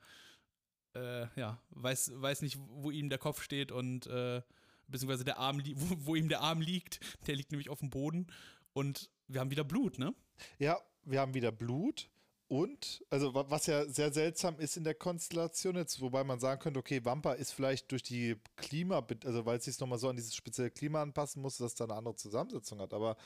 äh, 0.95 1.27
ja, 1.39 1.61
weiß, 1.69 2.11
weiß 2.15 2.41
nicht, 2.41 2.57
wo 2.59 2.89
ihm 2.91 3.09
der 3.09 3.19
Kopf 3.19 3.43
steht 3.43 3.71
und 3.71 4.07
äh, 4.07 4.41
beziehungsweise 4.87 5.23
der 5.23 5.37
Arm, 5.37 5.61
wo, 5.75 6.07
wo 6.07 6.15
ihm 6.15 6.29
der 6.29 6.41
Arm 6.41 6.61
liegt. 6.61 6.99
Der 7.27 7.35
liegt 7.35 7.51
nämlich 7.51 7.69
auf 7.69 7.79
dem 7.79 7.89
Boden 7.89 8.27
und 8.73 9.09
wir 9.27 9.39
haben 9.41 9.51
wieder 9.51 9.63
Blut, 9.63 9.99
ne? 9.99 10.13
Ja, 10.59 10.79
wir 11.03 11.19
haben 11.21 11.33
wieder 11.33 11.51
Blut. 11.51 12.09
Und, 12.47 13.03
also 13.09 13.33
wa- 13.33 13.45
was 13.49 13.65
ja 13.65 13.85
sehr 13.85 14.13
seltsam 14.13 14.59
ist 14.59 14.77
in 14.77 14.83
der 14.83 14.93
Konstellation 14.93 15.75
jetzt, 15.75 15.99
wobei 15.99 16.23
man 16.23 16.39
sagen 16.39 16.61
könnte, 16.61 16.79
okay, 16.79 17.03
Wampa 17.03 17.33
ist 17.33 17.51
vielleicht 17.51 17.91
durch 17.91 18.03
die 18.03 18.35
Klima, 18.55 19.05
also 19.25 19.45
weil 19.45 19.57
es 19.57 19.65
sich 19.65 19.79
nochmal 19.79 19.97
so 19.97 20.09
an 20.09 20.15
dieses 20.15 20.35
spezielle 20.35 20.69
Klima 20.69 21.01
anpassen 21.01 21.41
muss, 21.41 21.57
dass 21.57 21.71
es 21.71 21.75
da 21.75 21.85
eine 21.85 21.95
andere 21.95 22.15
Zusammensetzung 22.15 22.79
hat. 22.79 22.93
Aber 22.93 23.17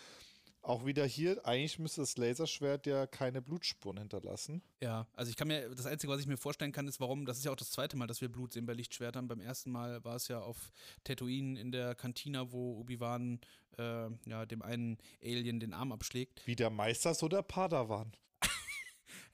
auch 0.62 0.86
wieder 0.86 1.06
hier, 1.06 1.46
eigentlich 1.46 1.80
müsste 1.80 2.02
das 2.02 2.18
Laserschwert 2.18 2.86
ja 2.86 3.08
keine 3.08 3.42
Blutspuren 3.42 3.98
hinterlassen. 3.98 4.62
Ja, 4.82 5.08
also 5.16 5.30
ich 5.30 5.38
kann 5.38 5.48
mir, 5.48 5.70
das 5.70 5.86
Einzige, 5.86 6.12
was 6.12 6.20
ich 6.22 6.28
mir 6.28 6.38
vorstellen 6.38 6.72
kann, 6.72 6.88
ist, 6.88 7.00
warum, 7.00 7.26
das 7.26 7.38
ist 7.38 7.46
ja 7.46 7.52
auch 7.52 7.58
das 7.58 7.72
zweite 7.72 7.98
Mal, 7.98 8.08
dass 8.08 8.22
wir 8.22 8.30
Blut 8.30 8.54
sehen 8.54 8.66
bei 8.66 8.74
Lichtschwertern. 8.74 9.28
Beim 9.28 9.40
ersten 9.40 9.72
Mal 9.72 10.04
war 10.04 10.16
es 10.16 10.28
ja 10.28 10.40
auf 10.40 10.72
Tatooine 11.04 11.60
in 11.60 11.72
der 11.72 11.96
Kantina, 11.96 12.52
wo 12.52 12.78
Obi-Wan 12.80 13.40
äh, 13.78 14.10
ja, 14.26 14.46
dem 14.46 14.62
einen 14.62 14.98
Alien 15.24 15.60
den 15.60 15.74
Arm 15.74 15.92
abschlägt. 15.92 16.46
Wie 16.46 16.56
der 16.56 16.70
Meister, 16.70 17.14
so 17.14 17.28
der 17.28 17.42
Padawan. 17.42 18.14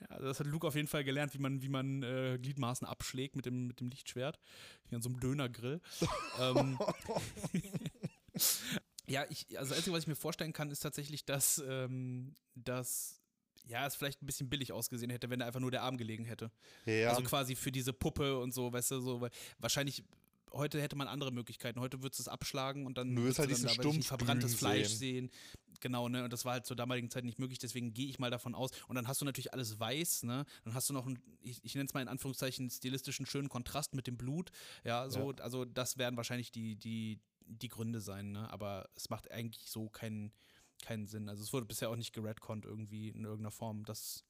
Ja, 0.02 0.08
also 0.08 0.26
das 0.28 0.40
hat 0.40 0.48
Luke 0.48 0.68
auf 0.68 0.76
jeden 0.76 0.88
Fall 0.88 1.04
gelernt, 1.04 1.34
wie 1.34 1.38
man, 1.40 1.62
wie 1.62 1.70
man 1.70 2.04
äh, 2.04 2.38
Gliedmaßen 2.42 2.88
abschlägt 2.88 3.36
mit 3.36 3.46
dem, 3.46 3.68
mit 3.68 3.80
dem 3.80 3.90
Lichtschwert. 3.90 4.40
Wie 4.90 4.96
an 4.96 5.02
so 5.02 5.10
einem 5.10 5.20
Dönergrill. 5.20 5.82
ähm, 6.40 6.78
ja, 9.08 9.26
ich, 9.30 9.58
also 9.58 9.70
das 9.70 9.78
Einzige, 9.80 9.96
was 9.96 10.04
ich 10.04 10.08
mir 10.08 10.16
vorstellen 10.16 10.54
kann, 10.54 10.72
ist 10.72 10.80
tatsächlich, 10.80 11.26
dass, 11.26 11.64
ähm, 11.68 12.36
dass 12.56 13.22
ja, 13.68 13.86
es 13.88 13.96
vielleicht 13.96 14.22
ein 14.22 14.26
bisschen 14.26 14.50
billig 14.50 14.72
ausgesehen 14.72 15.10
hätte, 15.10 15.30
wenn 15.30 15.40
da 15.40 15.48
einfach 15.48 15.60
nur 15.60 15.72
der 15.72 15.84
Arm 15.84 15.98
gelegen 15.98 16.26
hätte. 16.26 16.52
Ja, 16.86 17.10
Also 17.10 17.24
quasi 17.24 17.56
für 17.56 17.72
diese 17.72 17.94
Puppe 17.94 18.38
und 18.40 18.54
so, 18.54 18.72
weißt 18.72 18.92
du, 18.92 19.00
so, 19.02 19.22
weil 19.22 19.32
wahrscheinlich. 19.60 20.04
Heute 20.52 20.82
hätte 20.82 20.96
man 20.96 21.10
andere 21.10 21.32
Möglichkeiten. 21.34 21.82
Heute 21.82 22.02
würdest 22.02 22.20
du 22.20 22.24
es 22.24 22.28
abschlagen 22.30 22.86
und 22.86 22.98
dann 22.98 23.14
Du 23.14 23.24
würdest 23.24 23.40
halt 23.40 23.50
du 23.50 23.56
dann 23.56 23.64
da, 23.64 23.70
Stumpfglühen 23.70 24.04
verbranntes 24.04 24.56
Fleisch 24.56 24.88
sehen. 24.88 25.30
sehen. 25.30 25.32
Genau, 25.86 26.10
ne? 26.10 26.24
Und 26.24 26.34
das 26.34 26.46
war 26.46 26.54
halt 26.54 26.66
zur 26.66 26.76
damaligen 26.76 27.12
Zeit 27.12 27.26
nicht 27.26 27.38
möglich, 27.38 27.60
deswegen 27.60 27.94
gehe 27.94 28.08
ich 28.08 28.18
mal 28.18 28.32
davon 28.32 28.56
aus. 28.56 28.72
Und 28.88 28.96
dann 28.96 29.08
hast 29.08 29.22
du 29.22 29.26
natürlich 29.26 29.54
alles 29.54 29.80
weiß, 29.80 30.24
ne? 30.24 30.44
Dann 30.64 30.74
hast 30.74 30.90
du 30.90 30.96
noch 30.96 31.06
einen, 31.06 31.22
ich, 31.42 31.64
ich 31.64 31.76
nenne 31.76 31.86
es 31.86 31.94
mal 31.94 32.02
in 32.02 32.08
Anführungszeichen, 32.08 32.72
stilistischen 32.72 33.28
schönen 33.28 33.50
Kontrast 33.50 33.94
mit 33.94 34.08
dem 34.08 34.18
Blut. 34.18 34.50
Ja, 34.84 35.08
so, 35.12 35.32
also 35.40 35.64
das 35.64 36.00
werden 36.00 36.18
wahrscheinlich 36.18 36.52
die, 36.52 36.76
die, 36.76 37.22
die 37.42 37.68
Gründe 37.68 38.02
sein, 38.02 38.32
ne? 38.32 38.52
Aber 38.52 38.90
es 38.96 39.12
macht 39.12 39.30
eigentlich 39.30 39.70
so 39.70 39.88
keinen, 39.88 40.34
keinen 40.82 41.06
Sinn. 41.06 41.30
Also 41.30 41.44
es 41.44 41.54
wurde 41.54 41.68
bisher 41.68 41.92
auch 41.92 41.96
nicht 41.96 42.14
geredconnt 42.14 42.66
irgendwie 42.66 43.10
in 43.10 43.24
irgendeiner 43.24 43.52
Form. 43.52 43.86
Das, 43.86 44.26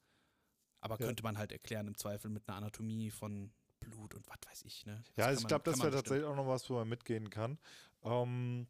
aber 0.82 0.98
Ja. 0.98 1.06
könnte 1.06 1.24
man 1.24 1.38
halt 1.38 1.54
erklären 1.54 1.88
im 1.88 1.96
Zweifel 1.96 2.30
mit 2.32 2.50
einer 2.50 2.58
Anatomie 2.58 3.12
von 3.12 3.54
Blut 3.80 4.14
und 4.14 4.28
was 4.28 4.40
weiß 4.46 4.64
ich, 4.66 4.86
ne? 4.86 5.02
Das 5.06 5.16
Ja, 5.16 5.26
also 5.28 5.40
ich 5.44 5.48
glaube, 5.48 5.64
das 5.64 5.80
wäre 5.80 5.92
tatsächlich 5.92 6.26
auch 6.26 6.36
noch 6.36 6.48
was, 6.48 6.70
wo 6.70 6.74
man 6.74 6.90
mitgehen 6.90 7.30
kann. 7.30 7.58
Ähm, 8.04 8.68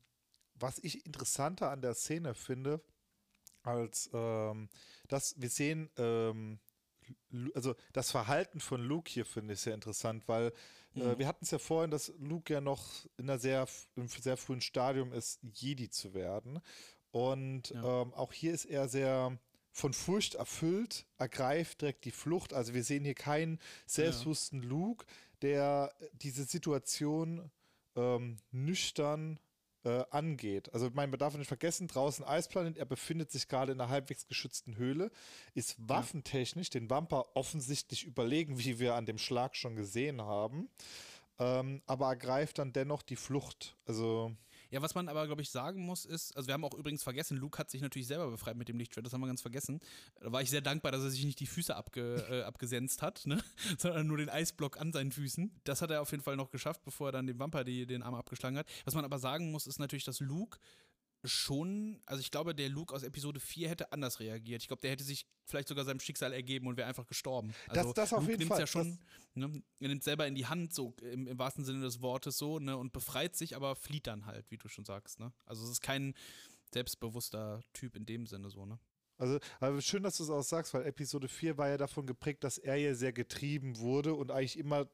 was 0.56 0.80
ich 0.80 1.06
interessanter 1.06 1.70
an 1.72 1.82
der 1.82 1.94
Szene 1.94 2.34
finde, 2.34 2.82
als 3.64 4.10
ähm, 4.14 4.70
dass 5.08 5.40
wir 5.40 5.50
sehen, 5.50 5.90
ähm, 5.98 6.60
also 7.54 7.76
das 7.94 8.12
Verhalten 8.12 8.60
von 8.60 8.82
Luke 8.82 9.10
hier 9.12 9.26
finde 9.26 9.54
ich 9.54 9.62
sehr 9.62 9.74
interessant, 9.74 10.28
weil 10.28 10.54
äh, 10.96 11.00
Mhm. 11.00 11.20
wir 11.20 11.28
hatten 11.28 11.44
es 11.46 11.52
ja 11.52 11.60
vorhin, 11.60 11.92
dass 11.92 12.14
Luke 12.20 12.52
ja 12.54 12.62
noch 12.62 13.06
in 13.18 13.30
einer 13.30 13.40
sehr, 13.40 13.68
im 13.96 14.08
sehr 14.08 14.38
frühen 14.38 14.62
Stadium 14.62 15.12
ist, 15.14 15.40
Jedi 15.44 15.90
zu 15.90 16.14
werden. 16.14 16.62
Und 17.12 17.70
Ja. 17.72 18.02
ähm, 18.02 18.14
auch 18.14 18.34
hier 18.34 18.54
ist 18.54 18.66
er 18.66 18.88
sehr 18.90 19.38
von 19.72 19.94
Furcht 19.94 20.36
erfüllt, 20.36 21.06
ergreift 21.18 21.82
direkt 21.82 22.06
die 22.06 22.12
Flucht. 22.12 22.54
Also 22.54 22.74
wir 22.74 22.84
sehen 22.84 23.04
hier 23.04 23.14
keinen 23.16 23.60
selbstbewussten 23.86 24.64
ja. 24.64 24.70
Luke, 24.70 25.06
der 25.42 25.94
diese 26.14 26.46
Situation 26.46 27.52
ähm, 27.96 28.38
nüchtern 28.52 29.40
äh, 29.86 30.04
angeht. 30.10 30.74
Also 30.74 30.90
man 30.94 31.12
darf 31.12 31.38
nicht 31.38 31.48
vergessen, 31.48 31.88
draußen 31.88 32.26
Eisplanet, 32.26 32.78
er 32.78 32.86
befindet 32.86 33.32
sich 33.32 33.48
gerade 33.48 33.72
in 33.72 33.80
einer 33.80 33.90
halbwegs 33.90 34.28
geschützten 34.28 34.78
Höhle, 34.78 35.12
ist 35.54 35.76
waffentechnisch 35.78 36.72
den 36.72 36.90
Wamper 36.90 37.26
offensichtlich 37.36 38.04
überlegen, 38.04 38.58
wie 38.60 38.80
wir 38.80 38.96
an 38.96 39.06
dem 39.06 39.18
Schlag 39.18 39.56
schon 39.56 39.76
gesehen 39.76 40.22
haben, 40.22 40.70
ähm, 41.40 41.82
aber 41.86 42.08
ergreift 42.08 42.58
dann 42.58 42.74
dennoch 42.74 43.04
die 43.04 43.16
Flucht. 43.16 43.76
Also 43.86 44.36
ja, 44.70 44.82
was 44.82 44.96
man 44.96 45.08
aber, 45.08 45.26
glaube 45.26 45.42
ich, 45.42 45.50
sagen 45.50 45.86
muss, 45.86 46.06
ist, 46.06 46.36
also 46.36 46.48
wir 46.48 46.54
haben 46.54 46.64
auch 46.64 46.74
übrigens 46.74 47.04
vergessen, 47.04 47.38
Luke 47.38 47.58
hat 47.58 47.70
sich 47.70 47.82
natürlich 47.82 48.08
selber 48.08 48.30
befreit 48.30 48.58
mit 48.58 48.68
dem 48.68 48.78
Lichtschwert, 48.78 49.06
das 49.06 49.14
haben 49.14 49.22
wir 49.22 49.28
ganz 49.28 49.42
vergessen. 49.42 49.80
Da 50.20 50.32
war 50.32 50.42
ich 50.42 50.50
sehr 50.50 50.62
dankbar, 50.62 50.92
dass 50.92 51.04
er 51.04 51.10
sich 51.10 51.26
nicht 51.26 51.40
die 51.40 51.48
Füße 51.48 51.76
abge, 51.76 52.26
äh, 52.30 52.44
abgesenzt 52.44 53.02
hat, 53.02 53.26
ne? 53.26 53.44
sondern 53.78 54.08
nur 54.08 54.18
den 54.18 54.30
Eisblock 54.30 54.80
an 54.80 54.92
seinen 54.92 55.12
Füßen. 55.12 55.52
Das 55.64 55.82
hat 55.82 55.92
er 55.92 56.02
auf 56.02 56.12
jeden 56.12 56.24
Fall 56.24 56.36
noch 56.36 56.52
geschafft, 56.52 56.84
bevor 56.84 57.10
er 57.10 57.12
dann 57.14 57.28
dem 57.28 57.40
Vampir 57.40 57.64
die, 57.64 57.86
den 57.86 58.04
Arm 58.04 58.16
abgeschlagen 58.16 58.58
hat. 58.58 58.68
Was 58.86 58.96
man 58.96 59.06
aber 59.06 59.20
sagen 59.20 59.52
muss, 59.52 59.68
ist 59.68 59.80
natürlich, 59.80 60.06
dass 60.06 60.20
Luke 60.20 60.60
schon, 61.28 62.02
also 62.06 62.22
ich 62.22 62.32
glaube, 62.32 62.56
der 62.56 62.70
Luke 62.70 62.94
aus 62.94 63.04
Episode 63.04 63.40
4 63.40 63.70
hätte 63.70 63.92
anders 63.92 64.20
reagiert. 64.20 64.62
Ich 64.62 64.68
glaube, 64.68 64.82
der 64.82 64.92
hätte 64.92 65.04
sich 65.04 65.26
vielleicht 65.46 65.68
sogar 65.68 65.86
seinem 65.86 66.00
Schicksal 66.00 66.34
ergeben 66.34 66.68
und 66.68 66.78
wäre 66.78 66.88
einfach 66.88 67.08
gestorben. 67.08 67.54
Also 67.68 67.94
das, 67.94 67.94
das 67.94 68.14
auf 68.14 68.22
Luke 68.22 68.32
jeden 68.34 68.48
Fall. 68.48 68.60
Ja 68.60 68.68
schon, 68.68 69.00
ne, 69.34 69.64
er 69.80 69.88
nimmt 69.88 70.04
selber 70.04 70.28
in 70.28 70.36
die 70.36 70.48
Hand, 70.48 70.74
so 70.74 70.94
im, 71.02 71.28
im, 71.28 71.40
wahrsten 71.40 71.66
Sinne 71.66 71.82
des 71.82 72.02
Wortes 72.02 72.38
so, 72.38 72.60
ne, 72.60 72.78
und 72.78 72.94
befreit 72.94 73.36
sich, 73.36 73.56
aber 73.56 73.76
flieht 73.76 74.08
dann 74.08 74.26
halt, 74.26 74.50
wie 74.50 74.58
du 74.58 74.68
schon 74.68 74.86
sagst, 74.86 75.20
ne? 75.20 75.32
Also 75.46 75.64
es 75.64 75.72
ist 75.72 75.82
kein 75.82 76.14
selbstbewusster 76.74 77.62
Typ 77.74 77.96
in 77.96 78.06
dem 78.06 78.26
Sinne 78.26 78.50
so, 78.50 78.66
ne? 78.66 78.80
Also, 79.18 79.40
aber 79.60 79.82
schön, 79.82 80.04
dass 80.04 80.18
du 80.18 80.24
es 80.24 80.30
auch 80.30 80.42
sagst, 80.42 80.74
weil 80.74 80.86
Episode 80.86 81.30
4 81.30 81.58
war 81.58 81.70
ja 81.70 81.78
davon 81.78 82.06
geprägt, 82.06 82.44
dass 82.44 82.58
er 82.58 82.76
ja 82.76 82.94
sehr 82.96 83.14
getrieben 83.14 83.78
wurde 83.78 84.14
und 84.14 84.32
eigentlich 84.32 84.58
immer 84.58 84.88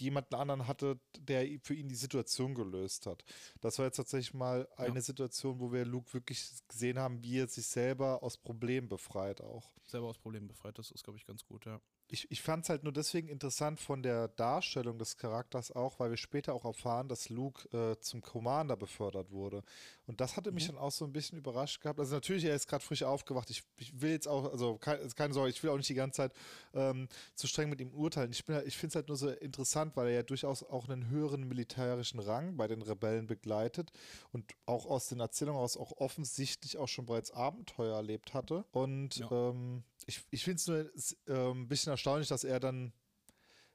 jemanden 0.00 0.34
anderen 0.34 0.66
hatte, 0.66 0.98
der 1.18 1.46
für 1.62 1.74
ihn 1.74 1.88
die 1.88 1.94
Situation 1.94 2.54
gelöst 2.54 3.06
hat. 3.06 3.24
Das 3.60 3.78
war 3.78 3.86
jetzt 3.86 3.96
tatsächlich 3.96 4.34
mal 4.34 4.68
eine 4.76 4.96
ja. 4.96 5.00
Situation, 5.00 5.60
wo 5.60 5.72
wir 5.72 5.84
Luke 5.84 6.12
wirklich 6.12 6.50
gesehen 6.68 6.98
haben, 6.98 7.22
wie 7.22 7.38
er 7.38 7.48
sich 7.48 7.66
selber 7.66 8.22
aus 8.22 8.36
Problemen 8.36 8.88
befreit 8.88 9.40
auch. 9.40 9.72
Selber 9.86 10.08
aus 10.08 10.18
Problemen 10.18 10.48
befreit, 10.48 10.78
das 10.78 10.90
ist, 10.90 11.04
glaube 11.04 11.18
ich, 11.18 11.26
ganz 11.26 11.44
gut, 11.44 11.66
ja 11.66 11.80
ich, 12.08 12.30
ich 12.30 12.42
fand 12.42 12.64
es 12.64 12.68
halt 12.68 12.84
nur 12.84 12.92
deswegen 12.92 13.28
interessant 13.28 13.80
von 13.80 14.02
der 14.02 14.28
Darstellung 14.28 14.98
des 14.98 15.16
Charakters 15.16 15.72
auch, 15.72 15.98
weil 15.98 16.10
wir 16.10 16.16
später 16.16 16.54
auch 16.54 16.64
erfahren, 16.64 17.08
dass 17.08 17.28
Luke 17.28 17.68
äh, 17.76 17.98
zum 18.00 18.20
Commander 18.20 18.76
befördert 18.76 19.30
wurde. 19.30 19.62
Und 20.06 20.20
das 20.20 20.36
hatte 20.36 20.52
mich 20.52 20.64
mhm. 20.64 20.74
dann 20.74 20.78
auch 20.78 20.90
so 20.90 21.04
ein 21.04 21.12
bisschen 21.12 21.38
überrascht 21.38 21.80
gehabt. 21.80 21.98
Also 21.98 22.14
natürlich, 22.14 22.44
er 22.44 22.54
ist 22.54 22.68
gerade 22.68 22.84
frisch 22.84 23.02
aufgewacht. 23.02 23.48
Ich, 23.50 23.62
ich, 23.76 24.00
will 24.00 24.10
jetzt 24.10 24.28
auch, 24.28 24.52
also 24.52 24.76
keine, 24.76 25.06
keine, 25.08 25.32
Sorge, 25.32 25.50
ich 25.50 25.62
will 25.62 25.70
auch 25.70 25.76
nicht 25.76 25.88
die 25.88 25.94
ganze 25.94 26.16
Zeit 26.16 26.32
ähm, 26.74 27.08
zu 27.34 27.46
streng 27.46 27.70
mit 27.70 27.80
ihm 27.80 27.92
urteilen. 27.92 28.30
Ich, 28.30 28.40
ich 28.40 28.76
finde 28.76 28.88
es 28.88 28.94
halt 28.96 29.08
nur 29.08 29.16
so 29.16 29.30
interessant, 29.30 29.96
weil 29.96 30.08
er 30.08 30.14
ja 30.14 30.22
durchaus 30.22 30.62
auch 30.62 30.88
einen 30.88 31.08
höheren 31.08 31.48
militärischen 31.48 32.20
Rang 32.20 32.56
bei 32.56 32.68
den 32.68 32.82
Rebellen 32.82 33.26
begleitet 33.26 33.92
und 34.32 34.52
auch 34.66 34.86
aus 34.86 35.08
den 35.08 35.20
Erzählungen 35.20 35.60
aus 35.60 35.76
auch 35.76 35.92
offensichtlich 35.96 36.76
auch 36.76 36.88
schon 36.88 37.06
bereits 37.06 37.30
Abenteuer 37.30 37.96
erlebt 37.96 38.34
hatte. 38.34 38.64
Und 38.72 39.16
ja. 39.16 39.30
ähm, 39.30 39.84
ich, 40.06 40.20
ich 40.30 40.44
finde 40.44 40.90
es 40.94 41.16
nur 41.26 41.34
äh, 41.34 41.50
ein 41.50 41.68
bisschen 41.68 41.90
erstaunlich, 41.90 42.28
dass 42.28 42.44
er 42.44 42.60
dann, 42.60 42.92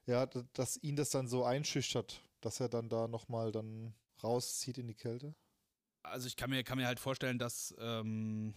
ja, 0.06 0.26
dass 0.26 0.76
ihn 0.76 0.94
das 0.94 1.10
dann 1.10 1.26
so 1.26 1.44
einschüchtert, 1.44 2.22
dass 2.40 2.60
er 2.60 2.68
dann 2.68 2.88
da 2.88 3.08
nochmal 3.08 3.50
dann 3.50 3.94
rauszieht 4.22 4.78
in 4.78 4.86
die 4.86 4.94
Kälte. 4.94 5.34
Also 6.02 6.26
ich 6.26 6.36
kann 6.36 6.50
mir, 6.50 6.62
kann 6.64 6.78
mir 6.78 6.86
halt 6.86 7.00
vorstellen, 7.00 7.38
dass, 7.38 7.74
ähm, 7.78 8.54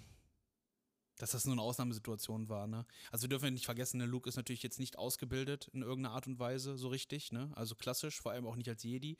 dass 1.18 1.32
das 1.32 1.46
nur 1.46 1.54
eine 1.54 1.62
Ausnahmesituation 1.62 2.50
war, 2.50 2.68
ne? 2.68 2.86
Also 3.12 3.24
wir 3.24 3.30
dürfen 3.30 3.54
nicht 3.54 3.66
vergessen, 3.66 4.00
der 4.00 4.08
ne, 4.08 4.12
Luke 4.12 4.30
ist 4.30 4.36
natürlich 4.36 4.64
jetzt 4.64 4.80
nicht 4.80 4.98
ausgebildet 4.98 5.70
in 5.74 5.82
irgendeiner 5.82 6.16
Art 6.16 6.28
und 6.28 6.40
Weise 6.40 6.78
so 6.78 6.88
richtig, 6.88 7.32
ne? 7.32 7.52
Also 7.56 7.76
klassisch, 7.76 8.20
vor 8.22 8.32
allem 8.32 8.48
auch 8.48 8.56
nicht 8.56 8.70
als 8.70 8.84
Jedi 8.84 9.18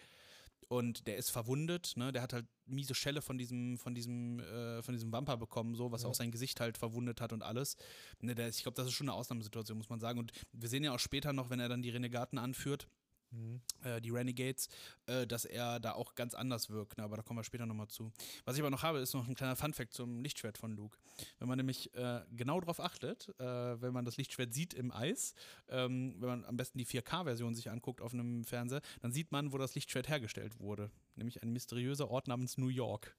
und 0.68 1.08
der 1.08 1.18
ist 1.18 1.30
verwundet, 1.30 1.94
ne? 1.96 2.12
Der 2.12 2.22
hat 2.22 2.34
halt 2.34 2.48
miese 2.66 2.96
Schelle 2.96 3.22
von 3.22 3.38
diesem, 3.38 3.78
von 3.78 3.94
diesem, 3.94 4.40
äh, 4.40 4.82
von 4.82 4.94
diesem 4.94 5.12
Vamper 5.12 5.38
bekommen, 5.38 5.76
so, 5.76 5.92
was 5.92 6.04
ja. 6.04 6.10
auch 6.10 6.14
sein 6.14 6.32
Gesicht 6.32 6.60
halt 6.60 6.78
verwundet 6.78 7.22
hat 7.22 7.34
und 7.34 7.44
alles. 7.44 7.78
Ne, 8.22 8.36
der, 8.36 8.50
ich 8.50 8.64
glaube, 8.64 8.76
das 8.76 8.88
ist 8.88 8.94
schon 8.94 9.10
eine 9.10 9.18
Ausnahmesituation, 9.18 9.78
muss 9.78 9.90
man 9.90 10.00
sagen. 10.00 10.20
Und 10.20 10.32
wir 10.52 10.70
sehen 10.70 10.84
ja 10.84 10.94
auch 10.94 11.00
später 11.00 11.34
noch, 11.34 11.50
wenn 11.50 11.60
er 11.60 11.70
dann 11.70 11.82
die 11.82 11.90
Renegaten 11.90 12.38
anführt, 12.38 12.88
Mhm. 13.34 13.62
Äh, 13.84 14.02
die 14.02 14.12
Renegades, 14.12 14.70
äh, 15.08 15.26
dass 15.26 15.46
er 15.46 15.80
da 15.80 15.94
auch 15.94 16.16
ganz 16.16 16.34
anders 16.34 16.70
wirkt. 16.70 16.98
Ne? 16.98 17.04
Aber 17.04 17.18
da 17.18 17.24
kommen 17.24 17.40
wir 17.40 17.44
später 17.44 17.66
nochmal 17.66 17.88
zu. 17.88 18.12
Was 18.46 18.56
ich 18.56 18.62
aber 18.62 18.70
noch 18.70 18.84
habe, 18.84 19.00
ist 19.00 19.14
noch 19.14 19.28
ein 19.28 19.36
kleiner 19.36 19.56
Funfact 19.56 19.94
zum 19.94 20.22
Lichtschwert 20.22 20.58
von 20.58 20.76
Luke. 20.76 20.98
Wenn 21.40 21.48
man 21.48 21.58
nämlich 21.58 21.94
äh, 21.96 22.22
genau 22.32 22.60
darauf 22.60 22.80
achtet, 22.80 23.30
äh, 23.40 23.82
wenn 23.82 23.94
man 23.94 24.06
das 24.06 24.18
Lichtschwert 24.18 24.54
sieht 24.54 24.74
im 24.74 24.92
Eis, 24.92 25.34
ähm, 25.70 26.16
wenn 26.20 26.30
man 26.30 26.46
am 26.46 26.58
besten 26.58 26.78
die 26.78 26.86
4K-Version 26.86 27.56
sich 27.56 27.70
anguckt 27.70 28.02
auf 28.02 28.14
einem 28.14 28.44
Fernseher, 28.44 28.82
dann 29.02 29.12
sieht 29.12 29.32
man, 29.32 29.52
wo 29.52 29.58
das 29.58 29.76
Lichtschwert 29.76 30.08
hergestellt 30.08 30.60
wurde. 30.60 30.92
Nämlich 31.16 31.44
ein 31.44 31.52
mysteriöser 31.52 32.10
Ort 32.10 32.28
namens 32.28 32.58
New 32.58 32.70
York. 32.70 33.16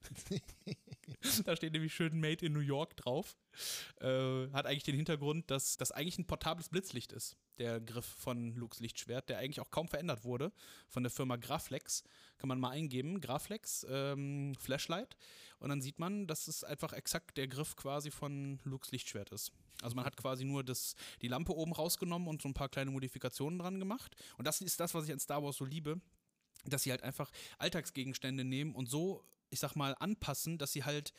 da 1.45 1.55
steht 1.55 1.73
nämlich 1.73 1.95
schön 1.95 2.19
Made 2.19 2.45
in 2.45 2.53
New 2.53 2.61
York 2.61 2.97
drauf. 2.97 3.37
Äh, 4.01 4.51
hat 4.53 4.67
eigentlich 4.67 4.83
den 4.83 4.97
Hintergrund, 4.97 5.51
dass 5.51 5.77
das 5.77 5.93
eigentlich 5.93 6.19
ein 6.19 6.27
portables 6.27 6.69
Blitzlicht 6.69 7.13
ist 7.13 7.37
der 7.59 7.81
Griff 7.81 8.05
von 8.07 8.55
Lukes 8.55 8.81
Lichtschwert, 8.81 9.29
der 9.29 9.39
eigentlich 9.39 9.61
auch 9.61 9.71
kaum 9.71 9.89
verändert 9.89 10.25
wurde 10.25 10.53
von 10.89 11.03
der 11.03 11.11
Firma 11.11 11.37
Graflex. 11.37 12.03
Kann 12.39 12.49
man 12.49 12.59
mal 12.59 12.71
eingeben, 12.71 13.21
Graflex, 13.21 13.87
ähm, 13.89 14.55
Flashlight. 14.59 15.17
Und 15.59 15.69
dann 15.69 15.81
sieht 15.81 15.99
man, 15.99 16.27
dass 16.27 16.49
es 16.49 16.65
einfach 16.65 16.93
exakt 16.93 17.37
der 17.37 17.49
Griff 17.49 17.77
quasi 17.77 18.11
von 18.11 18.59
Lukes 18.65 18.91
Lichtschwert 18.91 19.31
ist. 19.31 19.53
Also 19.83 19.97
man 19.97 20.05
hat 20.05 20.17
quasi 20.17 20.45
nur 20.45 20.65
das, 20.65 20.95
die 21.23 21.29
Lampe 21.29 21.55
oben 21.55 21.73
rausgenommen 21.73 22.29
und 22.29 22.43
so 22.43 22.49
ein 22.49 22.55
paar 22.55 22.69
kleine 22.69 22.91
Modifikationen 22.91 23.59
dran 23.59 23.79
gemacht. 23.79 24.15
Und 24.37 24.47
das 24.47 24.61
ist 24.61 24.81
das, 24.81 24.95
was 24.95 25.05
ich 25.07 25.13
an 25.13 25.21
Star 25.21 25.43
Wars 25.43 25.57
so 25.57 25.65
liebe, 25.65 26.01
dass 26.67 26.83
sie 26.83 26.91
halt 26.91 27.03
einfach 27.03 27.31
Alltagsgegenstände 27.59 28.45
nehmen 28.45 28.75
und 28.75 28.89
so, 28.89 29.25
ich 29.51 29.61
sag 29.61 29.75
mal, 29.77 29.95
anpassen, 29.99 30.59
dass 30.59 30.73
sie 30.73 30.85
halt 30.85 31.13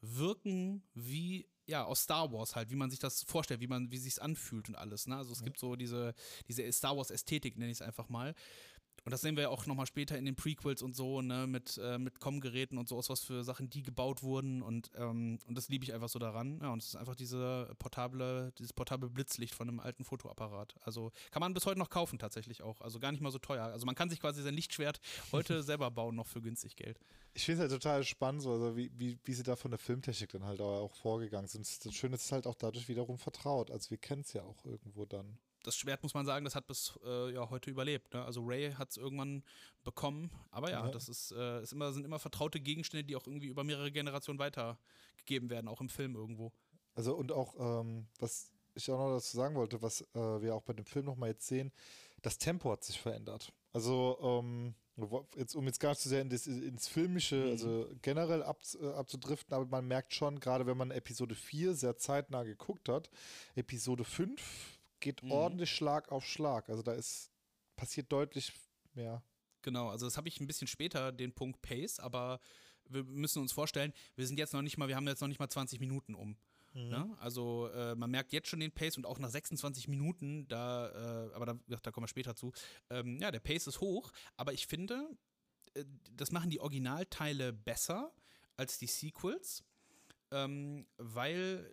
wirken 0.00 0.82
wie 0.94 1.48
ja, 1.66 1.84
aus 1.84 2.02
Star 2.02 2.32
Wars 2.32 2.54
halt, 2.54 2.70
wie 2.70 2.76
man 2.76 2.90
sich 2.90 3.00
das 3.00 3.24
vorstellt, 3.24 3.60
wie 3.60 3.66
man, 3.66 3.90
wie 3.90 3.98
sich's 3.98 4.18
anfühlt 4.18 4.68
und 4.68 4.76
alles. 4.76 5.06
Ne? 5.08 5.16
Also 5.16 5.32
es 5.32 5.40
ja. 5.40 5.46
gibt 5.46 5.58
so 5.58 5.74
diese, 5.74 6.14
diese 6.48 6.70
Star 6.72 6.96
Wars-Ästhetik, 6.96 7.58
nenne 7.58 7.70
ich 7.70 7.78
es 7.78 7.82
einfach 7.82 8.08
mal. 8.08 8.34
Und 9.04 9.12
das 9.12 9.20
sehen 9.20 9.36
wir 9.36 9.44
ja 9.44 9.48
auch 9.50 9.66
nochmal 9.66 9.86
später 9.86 10.18
in 10.18 10.24
den 10.24 10.34
Prequels 10.34 10.82
und 10.82 10.96
so, 10.96 11.22
ne, 11.22 11.46
mit, 11.46 11.78
äh, 11.82 11.98
mit 11.98 12.18
Com-Geräten 12.18 12.76
und 12.76 12.88
so, 12.88 12.96
aus 12.96 13.08
was 13.08 13.22
für 13.22 13.44
Sachen 13.44 13.70
die 13.70 13.82
gebaut 13.82 14.22
wurden. 14.22 14.62
Und, 14.62 14.90
ähm, 14.96 15.38
und 15.46 15.56
das 15.56 15.68
liebe 15.68 15.84
ich 15.84 15.94
einfach 15.94 16.08
so 16.08 16.18
daran. 16.18 16.58
Ja, 16.60 16.72
und 16.72 16.82
es 16.82 16.88
ist 16.88 16.96
einfach 16.96 17.14
diese 17.14 17.72
portable, 17.78 18.52
dieses 18.58 18.72
portable 18.72 19.08
Blitzlicht 19.08 19.54
von 19.54 19.68
einem 19.68 19.80
alten 19.80 20.04
Fotoapparat. 20.04 20.74
Also 20.80 21.12
kann 21.30 21.40
man 21.40 21.54
bis 21.54 21.66
heute 21.66 21.78
noch 21.78 21.90
kaufen 21.90 22.18
tatsächlich 22.18 22.62
auch. 22.62 22.80
Also 22.80 22.98
gar 22.98 23.12
nicht 23.12 23.20
mal 23.20 23.30
so 23.30 23.38
teuer. 23.38 23.64
Also 23.64 23.86
man 23.86 23.94
kann 23.94 24.10
sich 24.10 24.20
quasi 24.20 24.42
sein 24.42 24.54
Lichtschwert 24.54 25.00
heute 25.30 25.62
selber 25.62 25.90
bauen, 25.90 26.16
noch 26.16 26.26
für 26.26 26.40
günstig 26.40 26.76
Geld. 26.76 26.98
Ich 27.34 27.44
finde 27.44 27.64
es 27.64 27.70
halt 27.70 27.82
total 27.82 28.02
spannend, 28.02 28.42
so, 28.42 28.52
also 28.52 28.76
wie, 28.76 28.90
wie, 28.96 29.18
wie 29.24 29.34
sie 29.34 29.42
da 29.42 29.56
von 29.56 29.70
der 29.70 29.78
Filmtechnik 29.78 30.30
dann 30.30 30.44
halt 30.44 30.60
auch 30.60 30.94
vorgegangen 30.94 31.48
sind. 31.48 31.84
Das 31.84 31.94
Schöne 31.94 32.16
ist 32.16 32.32
halt 32.32 32.46
auch 32.46 32.54
dadurch 32.54 32.88
wiederum 32.88 33.18
vertraut. 33.18 33.70
Also 33.70 33.90
wir 33.90 33.98
kennen 33.98 34.22
es 34.22 34.32
ja 34.32 34.42
auch 34.42 34.64
irgendwo 34.64 35.04
dann 35.04 35.38
das 35.66 35.76
Schwert, 35.76 36.02
muss 36.02 36.14
man 36.14 36.26
sagen, 36.26 36.44
das 36.44 36.54
hat 36.54 36.66
bis 36.66 36.98
äh, 37.04 37.32
ja, 37.32 37.50
heute 37.50 37.70
überlebt. 37.70 38.12
Ne? 38.14 38.24
Also 38.24 38.42
Ray 38.44 38.72
hat 38.72 38.90
es 38.90 38.96
irgendwann 38.96 39.42
bekommen. 39.84 40.30
Aber 40.50 40.70
ja, 40.70 40.84
ja. 40.84 40.90
das 40.90 41.08
ist, 41.08 41.32
äh, 41.32 41.62
ist 41.62 41.72
immer, 41.72 41.92
sind 41.92 42.04
immer 42.04 42.18
vertraute 42.18 42.60
Gegenstände, 42.60 43.04
die 43.04 43.16
auch 43.16 43.26
irgendwie 43.26 43.48
über 43.48 43.64
mehrere 43.64 43.90
Generationen 43.90 44.38
weitergegeben 44.38 45.50
werden, 45.50 45.68
auch 45.68 45.80
im 45.80 45.88
Film 45.88 46.14
irgendwo. 46.14 46.52
Also 46.94 47.14
und 47.14 47.32
auch, 47.32 47.54
ähm, 47.58 48.06
was 48.18 48.50
ich 48.74 48.90
auch 48.90 48.98
noch 48.98 49.14
dazu 49.14 49.36
sagen 49.36 49.54
wollte, 49.54 49.82
was 49.82 50.02
äh, 50.14 50.42
wir 50.42 50.54
auch 50.54 50.62
bei 50.62 50.72
dem 50.72 50.86
Film 50.86 51.06
nochmal 51.06 51.30
jetzt 51.30 51.46
sehen, 51.46 51.72
das 52.22 52.38
Tempo 52.38 52.70
hat 52.70 52.84
sich 52.84 53.00
verändert. 53.00 53.52
Also 53.72 54.18
ähm, 54.22 54.74
jetzt, 55.36 55.54
um 55.54 55.66
jetzt 55.66 55.80
gar 55.80 55.90
nicht 55.90 56.00
zu 56.00 56.08
sehr 56.08 56.22
in 56.22 56.30
das, 56.30 56.46
ins 56.46 56.88
Filmische, 56.88 57.36
mhm. 57.36 57.50
also 57.50 57.88
generell 58.02 58.42
ab, 58.42 58.62
äh, 58.80 58.88
abzudriften, 58.88 59.54
aber 59.54 59.66
man 59.66 59.86
merkt 59.86 60.14
schon, 60.14 60.40
gerade 60.40 60.66
wenn 60.66 60.76
man 60.76 60.90
Episode 60.90 61.34
4 61.34 61.74
sehr 61.74 61.96
zeitnah 61.96 62.42
geguckt 62.44 62.88
hat, 62.88 63.10
Episode 63.54 64.04
5 64.04 64.75
geht 65.00 65.22
mhm. 65.22 65.32
ordentlich 65.32 65.70
Schlag 65.70 66.10
auf 66.10 66.24
Schlag. 66.24 66.68
Also 66.68 66.82
da 66.82 66.92
ist 66.92 67.30
passiert 67.76 68.10
deutlich 68.10 68.52
mehr. 68.94 69.22
Genau, 69.62 69.88
also 69.88 70.06
das 70.06 70.16
habe 70.16 70.28
ich 70.28 70.40
ein 70.40 70.46
bisschen 70.46 70.68
später, 70.68 71.12
den 71.12 71.32
Punkt 71.32 71.60
Pace, 71.60 71.98
aber 71.98 72.40
wir 72.88 73.04
müssen 73.04 73.42
uns 73.42 73.52
vorstellen, 73.52 73.92
wir 74.14 74.26
sind 74.26 74.38
jetzt 74.38 74.52
noch 74.52 74.62
nicht 74.62 74.78
mal, 74.78 74.88
wir 74.88 74.96
haben 74.96 75.06
jetzt 75.08 75.20
noch 75.20 75.28
nicht 75.28 75.40
mal 75.40 75.48
20 75.48 75.80
Minuten 75.80 76.14
um. 76.14 76.36
Mhm. 76.72 76.88
Ne? 76.88 77.16
Also 77.18 77.68
äh, 77.68 77.94
man 77.94 78.10
merkt 78.10 78.32
jetzt 78.32 78.48
schon 78.48 78.60
den 78.60 78.72
Pace 78.72 78.96
und 78.96 79.06
auch 79.06 79.18
nach 79.18 79.30
26 79.30 79.88
Minuten, 79.88 80.46
da, 80.48 81.28
äh, 81.30 81.34
aber 81.34 81.46
da, 81.46 81.58
da 81.82 81.90
kommen 81.90 82.04
wir 82.04 82.08
später 82.08 82.36
zu, 82.36 82.52
ähm, 82.90 83.18
ja, 83.20 83.30
der 83.30 83.40
Pace 83.40 83.66
ist 83.66 83.80
hoch, 83.80 84.12
aber 84.36 84.52
ich 84.52 84.66
finde, 84.66 85.08
äh, 85.74 85.84
das 86.12 86.32
machen 86.32 86.50
die 86.50 86.60
Originalteile 86.60 87.52
besser 87.52 88.12
als 88.56 88.78
die 88.78 88.86
Sequels, 88.86 89.64
ähm, 90.30 90.86
weil 90.98 91.72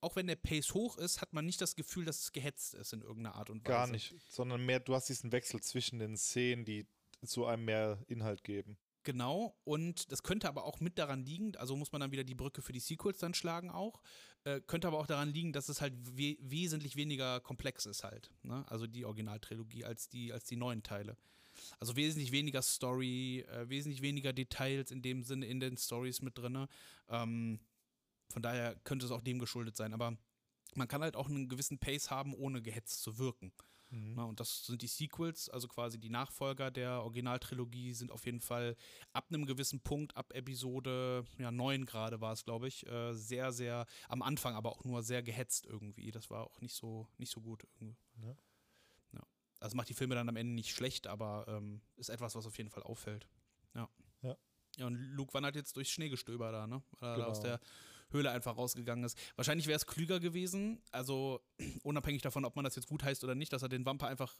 auch 0.00 0.16
wenn 0.16 0.26
der 0.26 0.36
Pace 0.36 0.74
hoch 0.74 0.96
ist, 0.98 1.20
hat 1.20 1.32
man 1.32 1.46
nicht 1.46 1.60
das 1.60 1.76
Gefühl, 1.76 2.04
dass 2.04 2.20
es 2.20 2.32
gehetzt 2.32 2.74
ist 2.74 2.92
in 2.92 3.02
irgendeiner 3.02 3.36
Art 3.36 3.50
und 3.50 3.64
Weise. 3.64 3.68
Gar 3.68 3.86
nicht, 3.88 4.14
sondern 4.28 4.64
mehr, 4.64 4.80
du 4.80 4.94
hast 4.94 5.08
diesen 5.08 5.32
Wechsel 5.32 5.60
zwischen 5.60 5.98
den 5.98 6.16
Szenen, 6.16 6.64
die 6.64 6.86
zu 7.24 7.46
einem 7.46 7.64
mehr 7.64 7.98
Inhalt 8.08 8.44
geben. 8.44 8.78
Genau, 9.02 9.56
und 9.64 10.12
das 10.12 10.22
könnte 10.22 10.46
aber 10.48 10.64
auch 10.64 10.80
mit 10.80 10.98
daran 10.98 11.24
liegen, 11.24 11.56
also 11.56 11.74
muss 11.74 11.90
man 11.90 12.02
dann 12.02 12.12
wieder 12.12 12.24
die 12.24 12.34
Brücke 12.34 12.60
für 12.60 12.72
die 12.72 12.80
Sequels 12.80 13.18
dann 13.18 13.32
schlagen 13.32 13.70
auch, 13.70 14.02
äh, 14.44 14.60
könnte 14.60 14.88
aber 14.88 14.98
auch 14.98 15.06
daran 15.06 15.32
liegen, 15.32 15.54
dass 15.54 15.70
es 15.70 15.80
halt 15.80 15.94
we 16.18 16.36
wesentlich 16.40 16.96
weniger 16.96 17.40
komplex 17.40 17.86
ist 17.86 18.04
halt, 18.04 18.30
ne? 18.42 18.64
also 18.68 18.86
die 18.86 19.06
Originaltrilogie 19.06 19.84
als 19.84 20.08
die, 20.10 20.34
als 20.34 20.44
die 20.44 20.56
neuen 20.56 20.82
Teile. 20.82 21.16
Also 21.78 21.96
wesentlich 21.96 22.30
weniger 22.30 22.62
Story, 22.62 23.40
äh, 23.48 23.68
wesentlich 23.68 24.02
weniger 24.02 24.32
Details 24.32 24.90
in 24.90 25.02
dem 25.02 25.22
Sinne 25.22 25.46
in 25.46 25.60
den 25.60 25.76
Stories 25.76 26.22
mit 26.22 26.36
drin. 26.36 26.66
Ähm, 27.08 27.60
von 28.30 28.42
daher 28.42 28.76
könnte 28.84 29.06
es 29.06 29.12
auch 29.12 29.20
dem 29.20 29.38
geschuldet 29.38 29.76
sein, 29.76 29.92
aber 29.92 30.16
man 30.74 30.88
kann 30.88 31.02
halt 31.02 31.16
auch 31.16 31.28
einen 31.28 31.48
gewissen 31.48 31.78
Pace 31.78 32.10
haben, 32.10 32.34
ohne 32.34 32.62
gehetzt 32.62 33.02
zu 33.02 33.18
wirken. 33.18 33.52
Mhm. 33.90 34.14
Na, 34.14 34.24
und 34.24 34.38
das 34.38 34.64
sind 34.66 34.82
die 34.82 34.86
Sequels, 34.86 35.48
also 35.48 35.66
quasi 35.68 35.98
die 35.98 36.10
Nachfolger 36.10 36.70
der 36.70 37.02
Originaltrilogie, 37.02 37.92
sind 37.92 38.12
auf 38.12 38.24
jeden 38.24 38.40
Fall 38.40 38.76
ab 39.12 39.26
einem 39.28 39.46
gewissen 39.46 39.80
Punkt, 39.80 40.16
ab 40.16 40.32
Episode 40.32 41.24
ja, 41.38 41.50
9 41.50 41.86
gerade 41.86 42.20
war 42.20 42.32
es, 42.32 42.44
glaube 42.44 42.68
ich, 42.68 42.86
äh, 42.86 43.12
sehr, 43.14 43.52
sehr, 43.52 43.86
am 44.08 44.22
Anfang 44.22 44.54
aber 44.54 44.70
auch 44.70 44.84
nur 44.84 45.02
sehr 45.02 45.22
gehetzt 45.22 45.66
irgendwie. 45.66 46.10
Das 46.12 46.30
war 46.30 46.44
auch 46.44 46.60
nicht 46.60 46.74
so, 46.74 47.08
nicht 47.18 47.32
so 47.32 47.40
gut 47.40 47.66
irgendwie. 47.80 47.96
Ja. 48.22 48.36
ja. 49.14 49.26
Also 49.58 49.76
macht 49.76 49.88
die 49.88 49.94
Filme 49.94 50.14
dann 50.14 50.28
am 50.28 50.36
Ende 50.36 50.54
nicht 50.54 50.70
schlecht, 50.70 51.08
aber 51.08 51.46
ähm, 51.48 51.80
ist 51.96 52.10
etwas, 52.10 52.36
was 52.36 52.46
auf 52.46 52.56
jeden 52.58 52.70
Fall 52.70 52.84
auffällt. 52.84 53.28
Ja. 53.74 53.88
Ja. 54.22 54.36
Ja, 54.76 54.86
und 54.86 54.94
Luke 54.94 55.34
wandert 55.34 55.56
jetzt 55.56 55.76
durchs 55.76 55.90
Schneegestöber 55.90 56.52
da, 56.52 56.68
ne? 56.68 56.80
Weil 57.00 57.10
er 57.10 57.16
genau. 57.16 57.28
aus 57.28 57.40
der 57.40 57.58
Höhle 58.12 58.30
einfach 58.30 58.56
rausgegangen 58.56 59.04
ist. 59.04 59.18
Wahrscheinlich 59.36 59.66
wäre 59.66 59.76
es 59.76 59.86
klüger 59.86 60.20
gewesen, 60.20 60.82
also 60.90 61.40
unabhängig 61.82 62.22
davon, 62.22 62.44
ob 62.44 62.56
man 62.56 62.64
das 62.64 62.76
jetzt 62.76 62.88
gut 62.88 63.02
heißt 63.02 63.24
oder 63.24 63.34
nicht, 63.34 63.52
dass 63.52 63.62
er 63.62 63.68
den 63.68 63.86
Wampa 63.86 64.06
einfach 64.06 64.38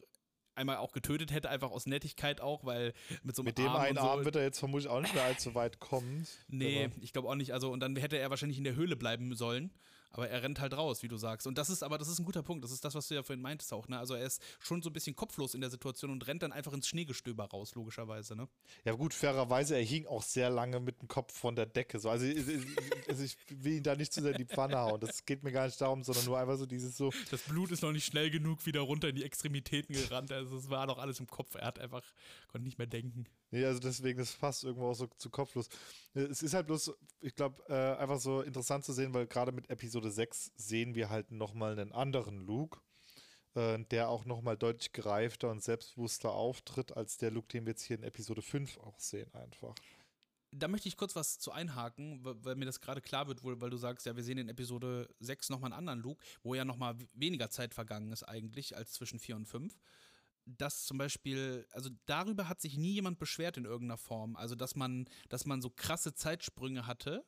einmal 0.54 0.76
auch 0.76 0.92
getötet 0.92 1.32
hätte, 1.32 1.48
einfach 1.48 1.70
aus 1.70 1.86
Nettigkeit 1.86 2.40
auch, 2.40 2.64
weil 2.64 2.92
mit 3.22 3.36
so 3.36 3.42
einem 3.42 3.46
Mit 3.46 3.58
dem 3.58 3.68
Arm 3.68 3.80
einen 3.80 3.96
so, 3.96 4.02
Arm 4.02 4.24
wird 4.24 4.36
er 4.36 4.42
jetzt 4.42 4.58
vermutlich 4.58 4.88
auch 4.88 5.00
nicht 5.00 5.14
mehr 5.14 5.24
allzu 5.24 5.54
weit 5.54 5.78
kommen. 5.78 6.26
Nee, 6.48 6.90
ich 7.00 7.12
glaube 7.12 7.28
auch 7.28 7.34
nicht. 7.34 7.52
Also, 7.52 7.72
und 7.72 7.80
dann 7.80 7.96
hätte 7.96 8.18
er 8.18 8.30
wahrscheinlich 8.30 8.58
in 8.58 8.64
der 8.64 8.74
Höhle 8.74 8.96
bleiben 8.96 9.34
sollen. 9.34 9.72
Aber 10.12 10.28
er 10.28 10.42
rennt 10.42 10.60
halt 10.60 10.74
raus, 10.74 11.02
wie 11.02 11.08
du 11.08 11.16
sagst. 11.16 11.46
Und 11.46 11.56
das 11.56 11.70
ist 11.70 11.82
aber, 11.82 11.96
das 11.96 12.08
ist 12.08 12.18
ein 12.18 12.24
guter 12.24 12.42
Punkt. 12.42 12.64
Das 12.64 12.72
ist 12.72 12.84
das, 12.84 12.94
was 12.94 13.06
du 13.08 13.14
ja 13.14 13.22
vorhin 13.22 13.40
meintest 13.40 13.72
auch, 13.72 13.86
ne? 13.88 13.98
Also 13.98 14.14
er 14.14 14.26
ist 14.26 14.42
schon 14.58 14.82
so 14.82 14.90
ein 14.90 14.92
bisschen 14.92 15.14
kopflos 15.14 15.54
in 15.54 15.60
der 15.60 15.70
Situation 15.70 16.10
und 16.10 16.26
rennt 16.26 16.42
dann 16.42 16.52
einfach 16.52 16.72
ins 16.72 16.88
Schneegestöber 16.88 17.44
raus, 17.44 17.74
logischerweise, 17.74 18.34
ne? 18.34 18.48
Ja, 18.84 18.92
gut, 18.92 19.14
fairerweise, 19.14 19.76
er 19.76 19.84
hing 19.84 20.06
auch 20.06 20.22
sehr 20.22 20.50
lange 20.50 20.80
mit 20.80 21.00
dem 21.00 21.08
Kopf 21.08 21.32
von 21.32 21.54
der 21.54 21.66
Decke. 21.66 22.00
So. 22.00 22.10
Also, 22.10 22.26
also 23.08 23.22
ich 23.22 23.36
will 23.48 23.74
ihn 23.74 23.82
da 23.82 23.94
nicht 23.94 24.12
zu 24.12 24.20
sehr 24.20 24.32
in 24.32 24.38
die 24.38 24.52
Pfanne 24.52 24.78
hauen. 24.78 25.00
Das 25.00 25.24
geht 25.24 25.44
mir 25.44 25.52
gar 25.52 25.66
nicht 25.66 25.80
darum, 25.80 26.02
sondern 26.02 26.24
nur 26.24 26.38
einfach 26.38 26.56
so 26.56 26.66
dieses 26.66 26.96
so. 26.96 27.12
Das 27.30 27.42
Blut 27.42 27.70
ist 27.70 27.82
noch 27.82 27.92
nicht 27.92 28.06
schnell 28.06 28.30
genug 28.30 28.66
wieder 28.66 28.80
runter 28.80 29.08
in 29.08 29.16
die 29.16 29.24
Extremitäten 29.24 29.94
gerannt. 29.94 30.32
Also 30.32 30.58
es 30.58 30.70
war 30.70 30.86
noch 30.86 30.98
alles 30.98 31.20
im 31.20 31.28
Kopf. 31.28 31.54
Er 31.54 31.66
hat 31.66 31.78
einfach, 31.78 32.02
konnte 32.48 32.64
nicht 32.64 32.78
mehr 32.78 32.86
denken. 32.86 33.26
Nee, 33.50 33.64
also 33.64 33.80
deswegen, 33.80 34.18
das 34.18 34.32
passt 34.32 34.62
irgendwo 34.62 34.88
auch 34.88 34.94
so 34.94 35.06
zu 35.06 35.28
kopflos. 35.28 35.68
Es 36.14 36.42
ist 36.42 36.54
halt 36.54 36.66
bloß, 36.66 36.92
ich 37.20 37.34
glaube, 37.34 37.62
äh, 37.68 38.00
einfach 38.00 38.20
so 38.20 38.42
interessant 38.42 38.84
zu 38.84 38.92
sehen, 38.92 39.12
weil 39.12 39.26
gerade 39.26 39.50
mit 39.50 39.68
Episode 39.70 40.10
6 40.10 40.52
sehen 40.56 40.94
wir 40.94 41.10
halt 41.10 41.32
nochmal 41.32 41.72
einen 41.72 41.92
anderen 41.92 42.46
Luke, 42.46 42.80
äh, 43.54 43.78
der 43.90 44.08
auch 44.08 44.24
nochmal 44.24 44.56
deutlich 44.56 44.92
gereifter 44.92 45.50
und 45.50 45.62
selbstbewusster 45.62 46.30
auftritt, 46.30 46.96
als 46.96 47.16
der 47.16 47.32
Luke, 47.32 47.48
den 47.48 47.66
wir 47.66 47.72
jetzt 47.72 47.82
hier 47.82 47.98
in 47.98 48.04
Episode 48.04 48.42
5 48.42 48.78
auch 48.78 49.00
sehen, 49.00 49.32
einfach. 49.34 49.74
Da 50.52 50.68
möchte 50.68 50.88
ich 50.88 50.96
kurz 50.96 51.14
was 51.16 51.38
zu 51.38 51.52
einhaken, 51.52 52.20
weil 52.22 52.56
mir 52.56 52.64
das 52.66 52.80
gerade 52.80 53.00
klar 53.00 53.28
wird, 53.28 53.44
weil 53.44 53.70
du 53.70 53.76
sagst, 53.76 54.06
ja, 54.06 54.16
wir 54.16 54.24
sehen 54.24 54.38
in 54.38 54.48
Episode 54.48 55.08
6 55.20 55.48
nochmal 55.50 55.72
einen 55.72 55.78
anderen 55.78 56.00
Luke, 56.00 56.24
wo 56.42 56.54
ja 56.54 56.64
nochmal 56.64 56.96
weniger 57.14 57.50
Zeit 57.50 57.74
vergangen 57.74 58.12
ist 58.12 58.24
eigentlich 58.24 58.76
als 58.76 58.92
zwischen 58.92 59.18
4 59.20 59.36
und 59.36 59.46
5 59.46 59.76
dass 60.46 60.84
zum 60.84 60.98
Beispiel, 60.98 61.66
also 61.72 61.90
darüber 62.06 62.48
hat 62.48 62.60
sich 62.60 62.76
nie 62.76 62.92
jemand 62.92 63.18
beschwert 63.18 63.56
in 63.56 63.64
irgendeiner 63.64 63.98
Form. 63.98 64.36
Also, 64.36 64.54
dass 64.54 64.74
man, 64.74 65.06
dass 65.28 65.46
man 65.46 65.62
so 65.62 65.70
krasse 65.70 66.14
Zeitsprünge 66.14 66.86
hatte 66.86 67.24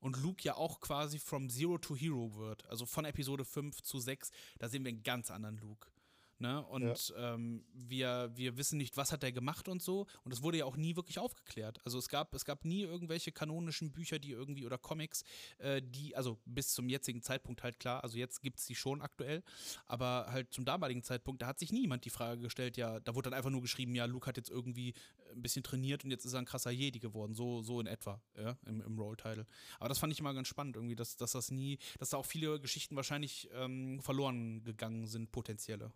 und 0.00 0.16
Luke 0.16 0.42
ja 0.42 0.56
auch 0.56 0.80
quasi 0.80 1.18
from 1.18 1.48
Zero 1.48 1.78
to 1.78 1.96
Hero 1.96 2.34
wird. 2.34 2.66
Also 2.66 2.86
von 2.86 3.04
Episode 3.04 3.44
5 3.44 3.82
zu 3.82 3.98
6, 3.98 4.30
da 4.58 4.68
sehen 4.68 4.84
wir 4.84 4.90
einen 4.90 5.02
ganz 5.02 5.30
anderen 5.30 5.58
Luke. 5.58 5.88
Ne? 6.38 6.62
Und 6.66 7.08
ja. 7.08 7.34
ähm, 7.34 7.64
wir, 7.72 8.30
wir 8.34 8.58
wissen 8.58 8.76
nicht, 8.76 8.96
was 8.96 9.10
hat 9.10 9.24
er 9.24 9.32
gemacht 9.32 9.68
und 9.68 9.82
so. 9.82 10.06
Und 10.22 10.32
es 10.32 10.42
wurde 10.42 10.58
ja 10.58 10.66
auch 10.66 10.76
nie 10.76 10.94
wirklich 10.94 11.18
aufgeklärt. 11.18 11.80
Also 11.84 11.98
es 11.98 12.08
gab, 12.08 12.34
es 12.34 12.44
gab 12.44 12.64
nie 12.64 12.82
irgendwelche 12.82 13.32
kanonischen 13.32 13.90
Bücher, 13.90 14.18
die 14.18 14.32
irgendwie 14.32 14.66
oder 14.66 14.76
Comics, 14.76 15.24
äh, 15.58 15.80
die, 15.82 16.14
also 16.14 16.38
bis 16.44 16.74
zum 16.74 16.88
jetzigen 16.88 17.22
Zeitpunkt 17.22 17.62
halt 17.62 17.80
klar, 17.80 18.04
also 18.04 18.18
jetzt 18.18 18.42
gibt 18.42 18.58
es 18.58 18.66
die 18.66 18.74
schon 18.74 19.00
aktuell, 19.00 19.42
aber 19.86 20.26
halt 20.28 20.52
zum 20.52 20.66
damaligen 20.66 21.02
Zeitpunkt, 21.02 21.40
da 21.40 21.46
hat 21.46 21.58
sich 21.58 21.72
niemand 21.72 22.04
die 22.04 22.10
Frage 22.10 22.42
gestellt, 22.42 22.76
ja, 22.76 23.00
da 23.00 23.14
wurde 23.14 23.30
dann 23.30 23.38
einfach 23.38 23.50
nur 23.50 23.62
geschrieben, 23.62 23.94
ja, 23.94 24.04
Luke 24.04 24.26
hat 24.26 24.36
jetzt 24.36 24.50
irgendwie 24.50 24.92
ein 25.32 25.42
bisschen 25.42 25.62
trainiert 25.62 26.04
und 26.04 26.10
jetzt 26.10 26.24
ist 26.24 26.34
er 26.34 26.40
ein 26.40 26.44
krasser 26.44 26.70
Jedi 26.70 26.98
geworden, 26.98 27.34
so, 27.34 27.62
so 27.62 27.80
in 27.80 27.86
etwa, 27.86 28.20
ja, 28.36 28.56
im, 28.66 28.82
im 28.82 28.98
Roll-Title. 28.98 29.46
Aber 29.78 29.88
das 29.88 29.98
fand 29.98 30.12
ich 30.12 30.20
immer 30.20 30.34
ganz 30.34 30.48
spannend, 30.48 30.76
irgendwie, 30.76 30.96
dass, 30.96 31.16
dass 31.16 31.32
das 31.32 31.50
nie, 31.50 31.78
dass 31.98 32.10
da 32.10 32.18
auch 32.18 32.26
viele 32.26 32.60
Geschichten 32.60 32.94
wahrscheinlich 32.94 33.48
ähm, 33.54 34.00
verloren 34.00 34.62
gegangen 34.64 35.06
sind, 35.06 35.32
potenzielle. 35.32 35.92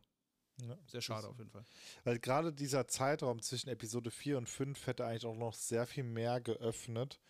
Ja, 0.68 0.76
sehr 0.86 1.00
schade 1.00 1.28
auf 1.28 1.38
jeden 1.38 1.50
Fall. 1.50 1.64
Weil 2.04 2.18
gerade 2.18 2.52
dieser 2.52 2.86
Zeitraum 2.88 3.40
zwischen 3.42 3.68
Episode 3.68 4.10
4 4.10 4.38
und 4.38 4.48
5 4.48 4.86
hätte 4.86 5.06
eigentlich 5.06 5.26
auch 5.26 5.36
noch 5.36 5.54
sehr 5.54 5.86
viel 5.86 6.04
mehr 6.04 6.40
geöffnet. 6.40 7.20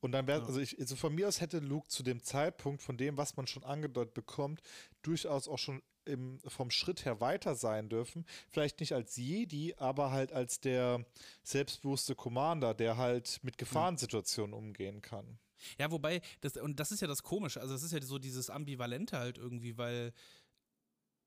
Und 0.00 0.12
dann 0.12 0.26
wäre, 0.26 0.40
ja. 0.40 0.46
also, 0.46 0.60
ich, 0.60 0.78
also 0.78 0.96
von 0.96 1.14
mir 1.14 1.28
aus 1.28 1.40
hätte 1.40 1.60
Luke 1.60 1.88
zu 1.88 2.02
dem 2.02 2.22
Zeitpunkt, 2.22 2.82
von 2.82 2.98
dem, 2.98 3.16
was 3.16 3.36
man 3.36 3.46
schon 3.46 3.64
angedeutet 3.64 4.12
bekommt, 4.12 4.60
durchaus 5.02 5.48
auch 5.48 5.58
schon 5.58 5.82
im, 6.04 6.38
vom 6.46 6.70
Schritt 6.70 7.04
her 7.04 7.20
weiter 7.20 7.54
sein 7.54 7.88
dürfen. 7.88 8.26
Vielleicht 8.50 8.80
nicht 8.80 8.92
als 8.92 9.16
Jedi, 9.16 9.74
aber 9.78 10.10
halt 10.10 10.32
als 10.32 10.60
der 10.60 11.04
selbstbewusste 11.42 12.14
Commander, 12.14 12.74
der 12.74 12.96
halt 12.96 13.40
mit 13.42 13.56
Gefahrensituationen 13.58 14.54
umgehen 14.54 15.00
kann. 15.00 15.38
Ja, 15.78 15.90
wobei, 15.90 16.20
das, 16.42 16.56
und 16.56 16.78
das 16.78 16.92
ist 16.92 17.00
ja 17.00 17.08
das 17.08 17.22
Komische, 17.22 17.60
also 17.60 17.74
es 17.74 17.82
ist 17.82 17.92
ja 17.92 18.02
so 18.02 18.18
dieses 18.18 18.50
Ambivalente 18.50 19.18
halt 19.18 19.38
irgendwie, 19.38 19.78
weil 19.78 20.12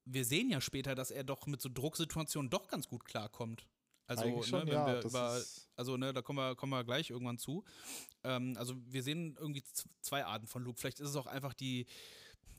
wir 0.10 0.26
sehen 0.26 0.50
ja 0.50 0.62
später, 0.62 0.96
dass 0.96 1.12
er 1.12 1.24
doch 1.24 1.46
mit 1.48 1.62
so 1.62 1.70
Drucksituationen 1.72 2.50
doch 2.50 2.68
ganz 2.68 2.88
gut 2.88 3.06
klarkommt. 3.06 3.68
Also, 4.08 4.26
ne, 4.26 4.44
schon, 4.44 4.62
wenn 4.62 4.74
ja, 4.74 4.88
wir 4.88 5.04
über, 5.04 5.42
also, 5.76 5.98
ne, 5.98 6.14
da 6.14 6.22
kommen 6.22 6.40
wir, 6.40 6.56
kommen 6.56 6.72
wir 6.72 6.84
gleich 6.86 7.10
irgendwann 7.10 7.38
zu. 7.38 7.66
Ähm, 8.24 8.56
also, 8.58 8.76
wir 8.86 9.04
sehen 9.04 9.36
irgendwie 9.38 9.64
zwei 10.02 10.24
Arten 10.24 10.48
von 10.48 10.64
Luke. 10.64 10.80
Vielleicht 10.80 11.02
ist 11.02 11.10
es 11.10 11.16
auch 11.18 11.26
einfach 11.26 11.54
die, 11.54 11.88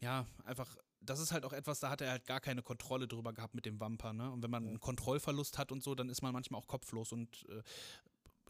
ja, 0.00 0.26
einfach, 0.44 0.76
das 1.00 1.20
ist 1.20 1.32
halt 1.32 1.46
auch 1.46 1.54
etwas, 1.54 1.80
da 1.80 1.88
hat 1.88 2.02
er 2.02 2.10
halt 2.10 2.26
gar 2.26 2.40
keine 2.40 2.62
Kontrolle 2.62 3.08
drüber 3.08 3.32
gehabt 3.32 3.54
mit 3.54 3.64
dem 3.64 3.80
Wamper, 3.80 4.12
ne? 4.12 4.30
Und 4.30 4.42
wenn 4.42 4.50
man 4.50 4.66
einen 4.66 4.80
Kontrollverlust 4.80 5.56
hat 5.56 5.72
und 5.72 5.82
so, 5.82 5.94
dann 5.94 6.10
ist 6.10 6.20
man 6.20 6.34
manchmal 6.34 6.60
auch 6.60 6.66
kopflos 6.66 7.12
und 7.12 7.46
äh, 7.48 7.62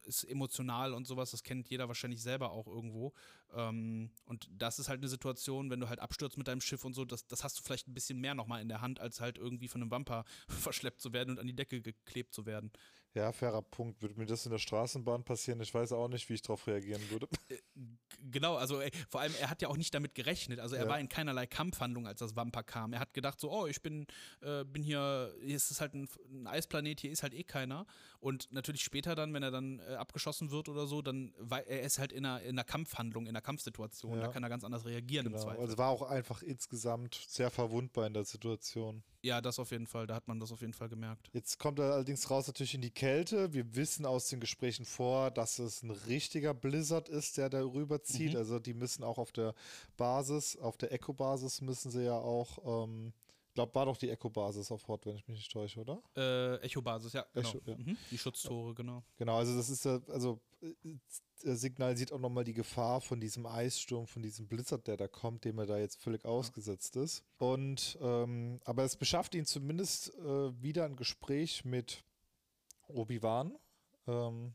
ist 0.09 0.25
emotional 0.25 0.95
und 0.95 1.07
sowas, 1.07 1.31
das 1.31 1.43
kennt 1.43 1.69
jeder 1.69 1.87
wahrscheinlich 1.87 2.23
selber 2.23 2.51
auch 2.51 2.67
irgendwo. 2.67 3.13
Ähm, 3.55 4.11
und 4.25 4.49
das 4.51 4.79
ist 4.79 4.89
halt 4.89 5.01
eine 5.01 5.09
Situation, 5.09 5.71
wenn 5.71 5.81
du 5.81 5.89
halt 5.89 6.01
abstürzt 6.01 6.39
mit 6.39 6.49
deinem 6.49 6.61
Schiff 6.61 6.85
und 6.85 6.95
so, 6.95 7.05
das, 7.05 7.27
das 7.27 7.45
hast 7.45 7.59
du 7.59 7.63
vielleicht 7.63 7.87
ein 7.87 7.95
bisschen 7.95 8.19
mehr 8.19 8.35
nochmal 8.35 8.61
in 8.61 8.69
der 8.69 8.81
Hand, 8.81 9.01
als 9.01 9.21
halt 9.21 9.39
irgendwie 9.39 9.69
von 9.69 9.83
einem 9.83 9.91
Vamper 9.91 10.25
verschleppt 10.49 11.01
zu 11.01 11.13
werden 11.13 11.31
und 11.31 11.39
an 11.39 11.47
die 11.47 11.55
Decke 11.55 11.81
geklebt 11.81 12.35
zu 12.35 12.47
werden. 12.47 12.73
Ja, 13.15 13.33
fairer 13.33 13.63
Punkt. 13.63 14.03
Würde 14.03 14.15
mir 14.17 14.27
das 14.27 14.45
in 14.45 14.53
der 14.53 14.59
Straßenbahn 14.59 15.25
passieren? 15.25 15.61
Ich 15.61 15.73
weiß 15.73 15.93
auch 15.93 16.09
nicht, 16.09 16.29
wie 16.29 16.35
ich 16.35 16.43
darauf 16.43 16.67
reagieren 16.67 17.03
würde. 17.11 17.27
Äh, 17.49 17.57
genau, 18.31 18.57
also 18.57 18.81
ey, 18.81 18.91
vor 19.09 19.21
allem, 19.21 19.33
er 19.41 19.51
hat 19.51 19.63
ja 19.63 19.69
auch 19.69 19.77
nicht 19.77 19.95
damit 19.95 20.15
gerechnet. 20.15 20.61
Also 20.61 20.77
er 20.77 20.85
ja. 20.85 20.89
war 20.89 21.01
in 21.01 21.09
keinerlei 21.09 21.47
Kampfhandlung, 21.47 22.07
als 22.07 22.21
das 22.21 22.37
Vamper 22.37 22.63
kam. 22.63 22.93
Er 22.93 23.01
hat 23.01 23.15
gedacht 23.15 23.41
so, 23.41 23.51
oh, 23.51 23.67
ich 23.67 23.83
bin, 23.83 24.07
äh, 24.43 24.65
bin 24.65 24.83
hier, 24.83 25.35
hier 25.41 25.57
ist 25.57 25.71
es 25.71 25.81
halt 25.81 25.95
ein, 25.95 26.09
ein, 26.31 26.47
Eisplanet, 26.47 27.01
hier 27.01 27.11
ist 27.11 27.23
halt 27.23 27.35
eh 27.35 27.45
keiner. 27.45 27.87
Und 28.21 28.53
natürlich 28.53 28.83
später 28.83 29.15
dann, 29.15 29.33
wenn 29.33 29.43
er 29.43 29.51
dann 29.51 29.81
äh, 29.81 29.95
abgeschossen 29.95 30.51
wird 30.51 30.69
oder 30.69 30.87
so, 30.87 31.03
dann 31.03 31.33
war 31.39 31.67
er 31.67 31.83
ist 31.83 31.99
halt 31.99 32.13
in 32.13 32.27
einer, 32.27 32.43
in 32.43 32.51
einer 32.51 32.65
Kampfhandlung, 32.65 33.25
in 33.25 33.31
einer 33.31 33.41
Kampfsituation. 33.41 34.19
Ja. 34.19 34.27
Da 34.27 34.29
kann 34.29 34.43
er 34.43 34.49
ganz 34.49 34.65
anders 34.65 34.85
reagieren 34.85 35.27
genau. 35.27 35.39
im 35.39 35.43
Zweifel. 35.43 35.61
Also 35.61 35.79
war 35.79 35.89
auch 35.89 36.03
einfach 36.03 36.43
insgesamt 36.43 37.15
sehr 37.27 37.51
verwundbar 37.51 38.07
in 38.07 38.15
der 38.15 38.25
Situation. 38.25 39.03
Ja, 39.23 39.41
das 39.41 39.59
auf 39.59 39.71
jeden 39.73 39.87
Fall. 39.87 40.07
Da 40.07 40.15
hat 40.15 40.29
man 40.29 40.39
das 40.39 40.53
auf 40.53 40.61
jeden 40.61 40.73
Fall 40.73 40.89
gemerkt. 40.89 41.31
Jetzt 41.33 41.59
kommt 41.59 41.79
er 41.79 41.93
allerdings 41.93 42.31
raus 42.31 42.47
natürlich 42.47 42.75
in 42.75 42.81
die 42.81 42.91
Kälte. 42.99 43.53
Wir 43.53 43.77
wissen 43.77 44.05
aus 44.05 44.29
den 44.29 44.41
Gesprächen 44.41 44.85
vor, 44.85 45.31
dass 45.31 45.61
es 45.61 45.85
ein 45.85 45.91
richtiger 45.91 46.53
Blizzard 46.53 47.09
ist, 47.09 47.37
der 47.37 47.49
da 47.49 47.63
rüberzieht. 47.63 48.33
Mhm. 48.33 48.39
Also 48.39 48.59
die 48.59 48.75
müssen 48.75 49.05
auch 49.05 49.19
auf 49.19 49.31
der 49.31 49.55
Basis, 49.97 50.57
auf 50.57 50.77
der 50.77 50.93
Echo-Basis 50.93 51.61
müssen 51.61 51.93
sie 51.93 52.05
ja 52.05 52.19
auch 52.19 52.87
ähm, 52.87 53.13
glaube, 53.59 53.75
war 53.75 53.87
doch 53.87 53.97
die 53.97 54.09
Echo-Basis 54.09 54.71
auf 54.71 54.87
Hort, 54.87 55.05
wenn 55.05 55.17
ich 55.17 55.27
mich 55.27 55.39
nicht 55.39 55.51
täusche, 55.51 55.81
oder? 55.81 56.01
Äh, 56.17 56.65
Echo-Basis, 56.65 57.13
ja, 57.13 57.27
genau. 57.35 57.49
Echo, 57.49 57.61
ja. 57.67 57.77
Mhm. 57.77 57.97
Die 58.11 58.19
Schutztore, 58.19 58.73
genau. 58.75 59.03
Genau, 59.17 59.37
also 59.37 59.57
das 59.57 59.69
ist 59.69 59.85
ja, 59.85 60.01
also 60.09 60.41
äh, 60.61 61.55
signalisiert 61.57 62.13
auch 62.13 62.21
nochmal 62.21 62.45
die 62.45 62.53
Gefahr 62.53 63.01
von 63.01 63.19
diesem 63.19 63.47
Eissturm, 63.47 64.07
von 64.07 64.23
diesem 64.23 64.47
Blizzard, 64.47 64.87
der 64.87 64.97
da 64.97 65.09
kommt, 65.09 65.45
dem 65.45 65.59
er 65.59 65.67
da 65.67 65.77
jetzt 65.77 66.01
völlig 66.01 66.25
ausgesetzt 66.25 66.95
ist. 66.95 67.25
Und, 67.39 67.99
ähm, 68.01 68.61
aber 68.65 68.85
es 68.85 68.95
beschafft 68.95 69.35
ihn 69.35 69.45
zumindest 69.45 70.15
äh, 70.19 70.63
wieder 70.63 70.85
ein 70.85 70.95
Gespräch 70.95 71.65
mit 71.65 72.05
Obi-Wan, 72.89 73.57
ähm, 74.07 74.55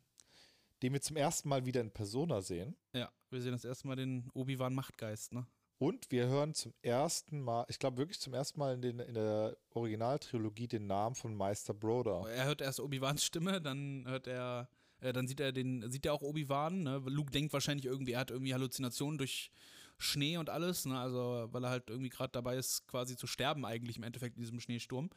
den 0.82 0.94
wir 0.94 1.02
zum 1.02 1.18
ersten 1.18 1.50
Mal 1.50 1.66
wieder 1.66 1.82
in 1.82 1.92
Persona 1.92 2.42
sehen. 2.42 2.76
Ja, 2.94 3.12
wir 3.30 3.42
sehen 3.42 3.54
das 3.54 3.66
erste 3.66 3.88
Mal 3.88 3.96
den 3.96 4.30
Obi-Wan 4.34 4.74
Machtgeist, 4.74 5.34
ne? 5.34 5.46
Und 5.80 6.12
wir 6.12 6.28
hören 6.28 6.54
zum 6.54 6.74
ersten 6.82 7.42
Mal, 7.42 7.66
ich 7.68 7.80
glaube 7.80 7.98
wirklich 7.98 8.20
zum 8.20 8.34
ersten 8.34 8.60
Mal 8.60 8.76
in, 8.76 8.82
den, 8.82 9.00
in 9.00 9.16
der 9.16 9.58
Originaltrilogie 9.72 10.68
den 10.68 10.88
Namen 10.88 11.16
von 11.16 11.36
Meister 11.36 11.74
Broder. 11.74 12.26
Er 12.30 12.46
hört 12.46 12.62
erst 12.62 12.80
Obi-Wans 12.80 13.24
Stimme, 13.24 13.62
dann 13.62 14.06
hört 14.08 14.28
er, 14.28 14.70
Äh, 15.04 15.12
dann 15.12 15.28
sieht 15.28 15.42
er 15.42 15.52
den, 15.52 15.92
sieht 15.92 16.06
er 16.06 16.14
auch 16.14 16.22
Obi-Wan. 16.22 16.84
Ne? 16.84 17.02
Luke 17.08 17.32
denkt 17.32 17.52
wahrscheinlich 17.52 17.86
irgendwie, 17.86 18.14
er 18.14 18.22
hat 18.22 18.32
irgendwie 18.32 18.54
Halluzinationen 18.54 19.18
durch 19.18 19.52
Schnee 19.98 20.38
und 20.38 20.50
alles, 20.50 20.86
ne? 20.86 20.98
Also, 20.98 21.50
weil 21.52 21.64
er 21.66 21.70
halt 21.70 21.90
irgendwie 21.90 22.10
gerade 22.10 22.32
dabei 22.32 22.56
ist, 22.56 22.88
quasi 22.88 23.18
zu 23.18 23.28
sterben, 23.28 23.66
eigentlich 23.66 23.98
im 23.98 24.04
Endeffekt 24.04 24.38
in 24.38 24.42
diesem 24.42 24.60
Schneesturm. 24.60 25.10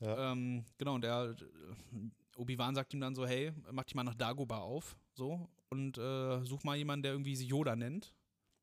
Ja. 0.00 0.32
Ähm, 0.32 0.64
genau, 0.78 0.94
und 0.94 1.04
äh, 1.04 1.34
Obi-Wan 2.38 2.74
sagt 2.74 2.94
ihm 2.94 3.00
dann 3.00 3.14
so, 3.14 3.26
hey, 3.26 3.52
mach 3.72 3.84
dich 3.84 3.94
mal 3.94 4.04
nach 4.04 4.14
Dagobah 4.14 4.60
auf, 4.60 4.96
so, 5.14 5.48
und 5.70 5.98
äh, 5.98 6.42
such 6.44 6.64
mal 6.64 6.76
jemanden, 6.76 7.02
der 7.02 7.12
irgendwie 7.12 7.36
sich 7.36 7.48
Yoda 7.48 7.76
nennt. 7.76 8.14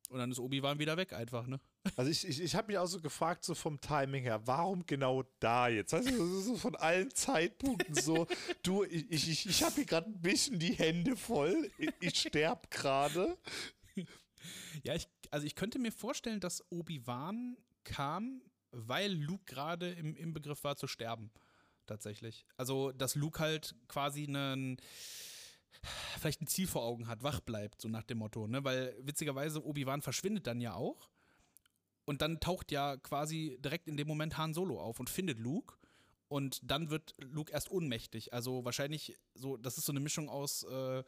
Und 0.10 0.20
dann 0.20 0.32
ist 0.32 0.40
Obi-Wan 0.40 0.78
wieder 0.78 0.98
weg 0.98 1.14
einfach, 1.14 1.48
ne? 1.48 1.60
Also 1.98 2.10
ich, 2.10 2.28
ich, 2.28 2.42
ich 2.42 2.56
habe 2.56 2.68
mich 2.68 2.78
auch 2.78 2.88
so 2.88 3.00
gefragt, 3.00 3.44
so 3.44 3.54
vom 3.54 3.80
Timing 3.80 4.24
her, 4.24 4.42
warum 4.46 4.86
genau 4.86 5.24
da 5.40 5.68
jetzt? 5.68 5.94
Weißt 5.94 6.10
du, 6.10 6.42
so 6.42 6.56
von 6.58 6.76
allen 6.76 7.12
Zeitpunkten 7.12 7.94
so, 7.94 8.28
du, 8.64 8.84
ich, 8.84 9.12
ich, 9.12 9.46
ich 9.46 9.64
habe 9.64 9.76
hier 9.76 9.86
gerade 9.86 10.10
ein 10.10 10.22
bisschen 10.22 10.58
die 10.58 10.74
Hände 10.74 11.16
voll, 11.16 11.70
ich, 11.78 11.92
ich 12.00 12.20
sterb 12.20 12.72
gerade. 12.72 13.38
Ja, 14.84 14.96
ich, 14.96 15.08
also 15.32 15.46
ich 15.46 15.56
könnte 15.56 15.80
mir 15.80 15.92
vorstellen, 15.92 16.40
dass 16.40 16.64
Obi-Wan 16.72 17.58
kam, 17.84 18.42
weil 18.72 19.12
Luke 19.12 19.44
gerade 19.46 19.92
im, 19.92 20.16
im 20.16 20.34
Begriff 20.34 20.64
war 20.64 20.76
zu 20.76 20.88
sterben. 20.88 21.32
Tatsächlich. 21.86 22.46
Also, 22.58 22.92
dass 22.92 23.16
Luke 23.16 23.40
halt 23.40 23.76
quasi 23.88 24.26
einen 24.26 24.78
vielleicht 26.18 26.42
ein 26.42 26.48
Ziel 26.48 26.68
vor 26.68 26.84
Augen 26.84 27.08
hat, 27.08 27.24
wach 27.24 27.40
bleibt, 27.40 27.82
so 27.82 27.88
nach 27.88 28.04
dem 28.04 28.20
Motto, 28.20 28.48
ne? 28.48 28.64
Weil 28.64 28.96
witzigerweise 29.02 29.64
Obi-Wan 29.64 30.02
verschwindet 30.02 30.48
dann 30.48 30.62
ja 30.62 30.74
auch. 30.74 31.10
Und 32.06 32.22
dann 32.22 32.40
taucht 32.40 32.72
ja 32.72 32.98
quasi 32.98 33.58
direkt 33.60 33.88
in 33.88 33.98
dem 33.98 34.08
Moment 34.08 34.38
Han 34.38 34.54
Solo 34.54 34.80
auf 34.80 35.00
und 35.00 35.10
findet 35.10 35.40
Luke. 35.40 35.76
Und 36.28 36.60
dann 36.64 36.90
wird 36.90 37.16
Luke 37.20 37.52
erst 37.52 37.70
ohnmächtig. 37.70 38.34
Also 38.34 38.66
wahrscheinlich 38.66 39.18
so, 39.36 39.58
das 39.58 39.78
ist 39.78 39.86
so 39.86 39.92
eine 39.92 40.00
Mischung 40.00 40.30
aus 40.30 40.64
äh, 40.64 41.04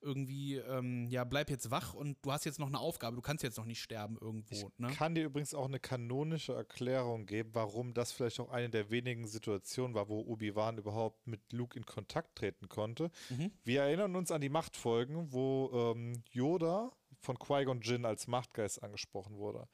irgendwie, 0.00 0.56
ähm, 0.56 1.06
ja, 1.08 1.24
bleib 1.24 1.50
jetzt 1.50 1.70
wach 1.70 1.94
und 1.94 2.16
du 2.22 2.32
hast 2.32 2.44
jetzt 2.44 2.58
noch 2.58 2.66
eine 2.66 2.78
Aufgabe, 2.78 3.16
du 3.16 3.22
kannst 3.22 3.42
jetzt 3.42 3.56
noch 3.56 3.64
nicht 3.64 3.82
sterben 3.82 4.16
irgendwo. 4.20 4.70
Ne? 4.78 4.88
Ich 4.90 4.96
kann 4.96 5.14
dir 5.14 5.24
übrigens 5.24 5.54
auch 5.54 5.66
eine 5.66 5.80
kanonische 5.80 6.54
Erklärung 6.54 7.26
geben, 7.26 7.50
warum 7.52 7.94
das 7.94 8.12
vielleicht 8.12 8.40
auch 8.40 8.50
eine 8.50 8.70
der 8.70 8.90
wenigen 8.90 9.26
Situationen 9.26 9.94
war, 9.94 10.08
wo 10.08 10.20
Obi-Wan 10.20 10.78
überhaupt 10.78 11.26
mit 11.26 11.52
Luke 11.52 11.78
in 11.78 11.86
Kontakt 11.86 12.36
treten 12.36 12.68
konnte. 12.68 13.10
Mhm. 13.30 13.50
Wir 13.64 13.82
erinnern 13.82 14.16
uns 14.16 14.30
an 14.30 14.40
die 14.40 14.48
Machtfolgen, 14.48 15.32
wo 15.32 15.70
ähm, 15.94 16.22
Yoda 16.30 16.92
von 17.20 17.38
Qui-Gon 17.38 17.80
Jinn 17.80 18.04
als 18.04 18.26
Machtgeist 18.26 18.82
angesprochen 18.82 19.36
wurde. 19.36 19.68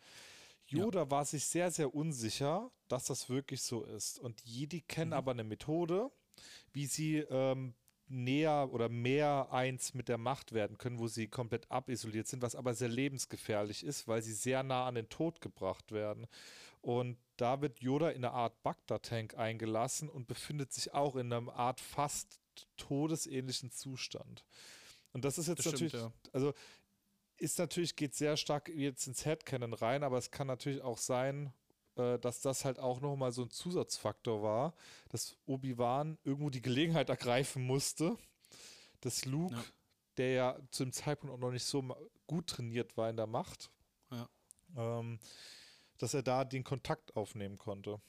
Yoda 0.67 1.01
ja. 1.01 1.11
war 1.11 1.25
sich 1.25 1.45
sehr, 1.45 1.71
sehr 1.71 1.95
unsicher, 1.95 2.71
dass 2.89 3.05
das 3.05 3.29
wirklich 3.29 3.63
so 3.63 3.85
ist. 3.85 4.19
Und 4.19 4.41
Jedi 4.43 4.81
kennen 4.81 5.11
mhm. 5.11 5.17
aber 5.17 5.33
eine 5.33 5.45
Methode, 5.45 6.11
wie 6.73 6.87
sie 6.87 7.19
ähm, 7.19 7.75
näher 8.12 8.68
oder 8.72 8.88
mehr 8.88 9.48
eins 9.51 9.94
mit 9.94 10.09
der 10.09 10.18
Macht 10.18 10.53
werden 10.53 10.79
können, 10.79 10.98
wo 10.98 11.09
sie 11.09 11.29
komplett 11.29 11.70
abisoliert 11.70 12.29
sind, 12.29 12.42
was 12.42 12.55
aber 12.55 12.75
sehr 12.75 12.88
lebensgefährlich 12.88 13.85
ist, 13.85 14.07
weil 14.07 14.22
sie 14.22 14.33
sehr 14.33 14.62
nah 14.62 14.87
an 14.87 14.94
den 14.94 15.09
Tod 15.09 15.40
gebracht 15.40 15.92
werden. 15.92 16.27
Und 16.81 17.16
da 17.37 17.61
wird 17.61 17.81
Yoda 17.81 18.11
in 18.11 18.25
eine 18.25 18.33
Art 18.33 18.62
Bagdad-Tank 18.62 19.37
eingelassen 19.37 20.09
und 20.09 20.27
befindet 20.27 20.72
sich 20.72 20.92
auch 20.92 21.16
in 21.16 21.33
einer 21.33 21.53
Art 21.55 21.81
fast 21.81 22.40
todesähnlichen 22.77 23.70
Zustand. 23.70 24.44
Und 25.12 25.25
das 25.25 25.38
ist 25.38 25.48
jetzt 25.48 25.61
das 25.61 25.72
natürlich, 25.72 25.92
stimmt, 25.92 26.12
ja. 26.27 26.31
also 26.33 26.53
ist 27.37 27.59
natürlich, 27.59 27.96
geht 27.96 28.14
sehr 28.14 28.37
stark 28.37 28.68
jetzt 28.68 29.07
ins 29.07 29.25
Headcanon 29.25 29.75
rein, 29.75 30.03
aber 30.03 30.18
es 30.18 30.31
kann 30.31 30.46
natürlich 30.46 30.83
auch 30.83 30.98
sein, 30.98 31.53
äh, 31.97 32.19
dass 32.19 32.41
das 32.41 32.65
halt 32.65 32.79
auch 32.79 33.01
nochmal 33.01 33.33
so 33.33 33.43
ein 33.43 33.51
Zusatzfaktor 33.51 34.43
war, 34.43 34.75
dass 35.11 35.37
Obi-Wan 35.45 36.19
irgendwo 36.25 36.49
die 36.49 36.63
Gelegenheit 36.63 37.11
ergreifen 37.11 37.67
musste, 37.67 38.17
dass 39.01 39.27
Luke, 39.27 39.55
ja. 39.55 39.65
der 40.17 40.31
ja 40.33 40.59
zu 40.71 40.85
dem 40.85 40.93
Zeitpunkt 40.93 41.35
auch 41.35 41.39
noch 41.39 41.51
nicht 41.51 41.65
so 41.65 41.85
gut 42.27 42.47
trainiert 42.47 42.97
war 42.97 43.11
in 43.11 43.17
der 43.17 43.27
Macht, 43.27 43.71
ja. 44.11 44.29
ähm, 44.77 45.19
dass 45.99 46.15
er 46.15 46.23
da 46.23 46.45
den 46.45 46.65
Kontakt 46.65 47.15
aufnehmen 47.15 47.59
konnte. 47.59 48.01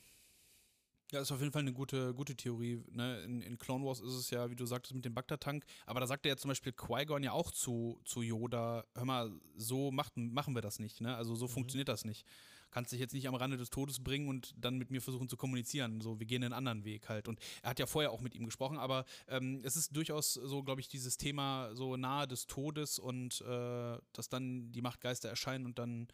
Ja, 1.11 1.19
ist 1.19 1.31
auf 1.31 1.41
jeden 1.41 1.51
Fall 1.51 1.61
eine 1.61 1.73
gute, 1.73 2.13
gute 2.13 2.35
Theorie. 2.35 2.81
Ne? 2.89 3.21
In, 3.21 3.41
in 3.41 3.57
Clone 3.59 3.85
Wars 3.85 3.99
ist 3.99 4.13
es 4.13 4.29
ja, 4.31 4.49
wie 4.49 4.55
du 4.55 4.65
sagtest, 4.65 4.95
mit 4.95 5.05
dem 5.05 5.13
Bagdad-Tank. 5.13 5.63
Aber 5.85 5.99
da 5.99 6.07
sagt 6.07 6.25
er 6.25 6.29
ja 6.31 6.37
zum 6.37 6.49
Beispiel 6.49 6.71
Qui-Gon 6.71 7.21
ja 7.21 7.33
auch 7.33 7.51
zu, 7.51 7.99
zu 8.03 8.23
Yoda: 8.23 8.83
Hör 8.95 9.05
mal, 9.05 9.31
so 9.55 9.91
macht, 9.91 10.17
machen 10.17 10.55
wir 10.55 10.63
das 10.63 10.79
nicht. 10.79 11.01
Ne? 11.01 11.15
Also 11.15 11.35
so 11.35 11.45
mhm. 11.45 11.49
funktioniert 11.49 11.89
das 11.89 12.03
nicht 12.03 12.25
kannst 12.73 12.91
dich 12.91 12.99
jetzt 12.99 13.13
nicht 13.13 13.27
am 13.27 13.35
Rande 13.35 13.57
des 13.57 13.69
Todes 13.69 14.03
bringen 14.03 14.27
und 14.27 14.53
dann 14.57 14.77
mit 14.77 14.91
mir 14.91 15.01
versuchen 15.01 15.29
zu 15.29 15.37
kommunizieren. 15.37 16.01
So, 16.01 16.19
wir 16.19 16.25
gehen 16.25 16.43
einen 16.43 16.53
anderen 16.53 16.83
Weg 16.83 17.07
halt. 17.07 17.27
Und 17.27 17.39
er 17.61 17.69
hat 17.69 17.79
ja 17.79 17.85
vorher 17.85 18.11
auch 18.11 18.21
mit 18.21 18.35
ihm 18.35 18.45
gesprochen, 18.45 18.77
aber 18.77 19.05
ähm, 19.27 19.61
es 19.63 19.75
ist 19.75 19.95
durchaus 19.95 20.33
so, 20.33 20.63
glaube 20.63 20.81
ich, 20.81 20.87
dieses 20.87 21.17
Thema 21.17 21.69
so 21.75 21.95
nahe 21.95 22.27
des 22.27 22.47
Todes 22.47 22.99
und 22.99 23.41
äh, 23.41 23.97
dass 24.11 24.29
dann 24.29 24.71
die 24.71 24.81
Machtgeister 24.81 25.29
erscheinen 25.29 25.65
und 25.65 25.77
dann 25.79 26.07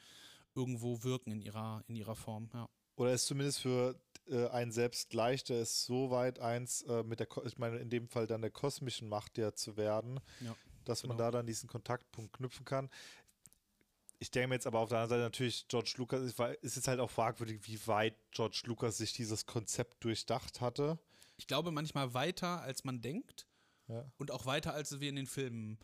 irgendwo 0.55 1.03
wirken 1.03 1.31
in 1.31 1.41
ihrer, 1.41 1.83
in 1.87 1.95
ihrer 1.95 2.15
Form, 2.15 2.49
ja. 2.53 2.67
Oder 2.99 3.13
ist 3.13 3.27
zumindest 3.27 3.61
für 3.61 3.97
äh, 4.27 4.47
einen 4.49 4.73
selbst 4.73 5.13
leichter 5.13 5.57
ist, 5.57 5.85
so 5.85 6.11
weit 6.11 6.39
eins 6.39 6.81
äh, 6.81 7.01
mit 7.03 7.21
der, 7.21 7.29
ich 7.45 7.57
meine, 7.57 7.77
in 7.77 7.89
dem 7.89 8.09
Fall 8.09 8.27
dann 8.27 8.41
der 8.41 8.51
kosmischen 8.51 9.07
Macht 9.07 9.37
ja 9.37 9.53
zu 9.53 9.77
werden, 9.77 10.19
ja, 10.41 10.53
dass 10.83 11.03
genau. 11.03 11.13
man 11.13 11.17
da 11.17 11.31
dann 11.31 11.45
diesen 11.45 11.69
Kontaktpunkt 11.69 12.33
knüpfen 12.33 12.65
kann 12.65 12.89
ich 14.19 14.31
denke 14.31 14.49
mir 14.49 14.55
jetzt 14.55 14.67
aber 14.67 14.79
auf 14.79 14.89
der 14.89 14.99
anderen 14.99 15.21
Seite 15.21 15.23
natürlich, 15.23 15.67
George 15.67 15.93
Lucas, 15.97 16.21
ist 16.61 16.75
jetzt 16.75 16.87
halt 16.87 16.99
auch 16.99 17.09
fragwürdig, 17.09 17.61
wie 17.63 17.87
weit 17.87 18.15
George 18.31 18.61
Lucas 18.65 18.97
sich 18.97 19.13
dieses 19.13 19.45
Konzept 19.45 20.03
durchdacht 20.03 20.59
hatte. 20.61 20.99
Ich 21.37 21.47
glaube 21.47 21.71
manchmal 21.71 22.13
weiter, 22.13 22.61
als 22.61 22.83
man 22.83 23.01
denkt. 23.01 23.47
Ja. 23.87 24.05
Und 24.17 24.31
auch 24.31 24.45
weiter, 24.45 24.73
als 24.73 24.99
wir 24.99 25.09
in 25.09 25.15
den 25.15 25.25
Filmen 25.25 25.79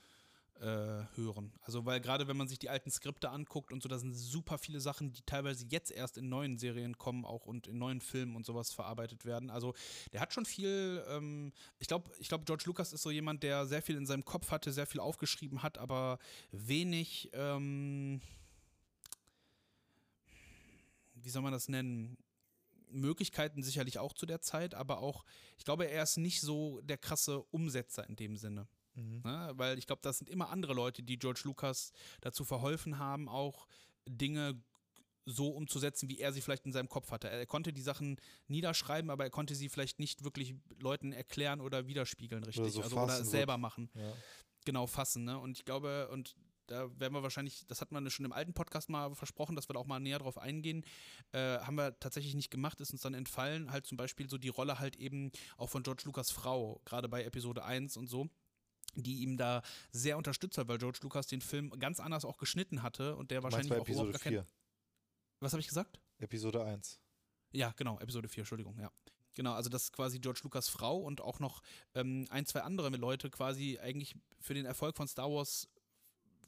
hören. 0.62 1.52
Also, 1.62 1.86
weil 1.86 2.00
gerade 2.00 2.28
wenn 2.28 2.38
man 2.38 2.48
sich 2.48 2.60
die 2.60 2.70
alten 2.70 2.90
Skripte 2.90 3.30
anguckt 3.30 3.74
und 3.74 3.84
so, 3.84 3.90
da 3.90 4.00
sind 4.00 4.14
super 4.14 4.58
viele 4.58 4.80
Sachen, 4.80 5.12
die 5.12 5.22
teilweise 5.24 5.66
jetzt 5.70 5.92
erst 5.92 6.18
in 6.18 6.30
neuen 6.30 6.58
Serien 6.58 6.98
kommen 6.98 7.26
auch 7.26 7.46
und 7.46 7.68
in 7.68 7.78
neuen 7.78 8.00
Filmen 8.00 8.36
und 8.36 8.46
sowas 8.46 8.72
verarbeitet 8.74 9.26
werden. 9.26 9.50
Also, 9.50 9.74
der 10.14 10.22
hat 10.22 10.34
schon 10.34 10.46
viel, 10.46 11.04
ähm, 11.10 11.52
ich 11.80 11.88
glaube, 11.88 12.10
ich 12.20 12.30
glaube, 12.30 12.46
George 12.46 12.64
Lucas 12.68 12.94
ist 12.94 13.02
so 13.02 13.12
jemand, 13.12 13.44
der 13.44 13.66
sehr 13.66 13.82
viel 13.82 13.98
in 13.98 14.06
seinem 14.06 14.24
Kopf 14.24 14.52
hatte, 14.52 14.72
sehr 14.72 14.88
viel 14.88 15.02
aufgeschrieben 15.02 15.62
hat, 15.62 15.78
aber 15.78 16.20
wenig, 16.52 17.30
ähm, 17.34 18.22
wie 21.16 21.30
soll 21.30 21.42
man 21.42 21.52
das 21.52 21.68
nennen? 21.68 22.18
Möglichkeiten 22.90 23.62
sicherlich 23.62 24.00
auch 24.00 24.14
zu 24.14 24.26
der 24.26 24.42
Zeit, 24.42 24.74
aber 24.74 25.00
auch, 25.00 25.26
ich 25.58 25.66
glaube, 25.66 25.90
er 25.90 26.04
ist 26.04 26.18
nicht 26.18 26.40
so 26.40 26.80
der 26.82 26.98
krasse 26.98 27.44
Umsetzer 27.52 28.08
in 28.08 28.16
dem 28.16 28.38
Sinne. 28.38 28.68
Mhm. 28.96 29.22
Ne? 29.24 29.52
Weil 29.56 29.78
ich 29.78 29.88
glaube, 29.88 30.02
das 30.02 30.18
sind 30.18 30.30
immer 30.30 30.50
andere 30.50 30.74
Leute, 30.74 31.04
die 31.04 31.20
George 31.20 31.42
Lucas 31.44 31.92
dazu 32.22 32.44
verholfen 32.44 32.98
haben, 32.98 33.30
auch 33.30 33.68
Dinge 34.08 34.62
so 35.26 35.50
umzusetzen, 35.50 36.08
wie 36.10 36.20
er 36.20 36.32
sie 36.32 36.42
vielleicht 36.42 36.66
in 36.66 36.72
seinem 36.72 36.90
Kopf 36.90 37.12
hatte. 37.12 37.30
Er 37.30 37.46
konnte 37.48 37.74
die 37.74 37.82
Sachen 37.82 38.18
niederschreiben, 38.48 39.10
aber 39.10 39.24
er 39.24 39.32
konnte 39.32 39.56
sie 39.56 39.70
vielleicht 39.70 40.00
nicht 40.00 40.24
wirklich 40.24 40.54
Leuten 40.80 41.12
erklären 41.12 41.62
oder 41.62 41.88
widerspiegeln, 41.88 42.44
richtig. 42.44 42.64
Oder, 42.64 42.72
so 42.72 42.82
also, 42.82 43.00
oder 43.00 43.26
selber 43.26 43.58
machen. 43.58 43.90
Ja. 43.96 44.14
Genau, 44.66 44.88
fassen. 44.88 45.26
Ne? 45.26 45.40
Und 45.40 45.58
ich 45.58 45.66
glaube, 45.66 46.10
und 46.10 46.36
da 46.68 46.90
werden 47.00 47.14
wir 47.14 47.24
wahrscheinlich, 47.24 47.66
das 47.68 47.82
hat 47.82 47.92
man 47.92 48.10
schon 48.10 48.26
im 48.26 48.32
alten 48.32 48.54
Podcast 48.54 48.90
mal 48.90 49.14
versprochen, 49.14 49.56
dass 49.56 49.70
wir 49.70 49.74
da 49.74 49.80
auch 49.80 49.86
mal 49.86 50.00
näher 50.00 50.20
drauf 50.20 50.38
eingehen, 50.38 50.84
äh, 51.32 51.60
haben 51.60 51.76
wir 51.76 52.00
tatsächlich 52.00 52.34
nicht 52.34 52.50
gemacht, 52.50 52.80
ist 52.82 52.92
uns 52.92 53.02
dann 53.02 53.14
entfallen, 53.14 53.72
halt 53.72 53.86
zum 53.86 53.98
Beispiel 53.98 54.30
so 54.30 54.38
die 54.38 54.50
Rolle 54.50 54.80
halt 54.80 54.96
eben 54.96 55.32
auch 55.58 55.70
von 55.70 55.84
George 55.84 56.04
Lucas 56.06 56.32
Frau, 56.32 56.82
gerade 56.86 57.08
bei 57.08 57.24
Episode 57.24 57.64
1 57.64 57.98
und 57.98 58.08
so 58.08 58.30
die 58.96 59.22
ihm 59.24 59.38
da 59.38 59.62
sehr 59.92 60.18
unterstützt 60.18 60.58
hat, 60.58 60.68
weil 60.68 60.78
George 60.78 61.00
Lucas 61.02 61.28
den 61.28 61.42
Film 61.42 61.72
ganz 61.80 62.00
anders 62.00 62.26
auch 62.26 62.38
geschnitten 62.38 62.84
hatte 62.84 63.16
und 63.16 63.32
der 63.32 63.44
wahrscheinlich 63.44 63.72
auch 63.72 63.78
Episode 63.78 64.10
überhaupt 64.10 64.24
gar 64.24 64.34
kein. 64.34 64.46
Was 65.40 65.54
habe 65.54 65.62
ich 65.62 65.68
gesagt? 65.68 66.00
Episode 66.18 66.64
1. 66.64 67.00
Ja, 67.52 67.74
genau, 67.76 68.00
Episode 68.00 68.28
4, 68.28 68.42
Entschuldigung, 68.42 68.80
ja. 68.80 68.92
Genau, 69.36 69.54
also 69.54 69.70
das 69.70 69.84
ist 69.84 69.94
quasi 69.94 70.20
George 70.20 70.40
Lucas 70.44 70.70
Frau 70.70 70.98
und 70.98 71.20
auch 71.20 71.40
noch 71.40 71.62
ähm, 71.94 72.26
ein, 72.30 72.46
zwei 72.46 72.62
andere 72.62 72.90
Leute 72.90 73.30
quasi 73.30 73.78
eigentlich 73.80 74.16
für 74.40 74.54
den 74.54 74.66
Erfolg 74.66 74.96
von 74.96 75.08
Star 75.08 75.30
Wars 75.30 75.68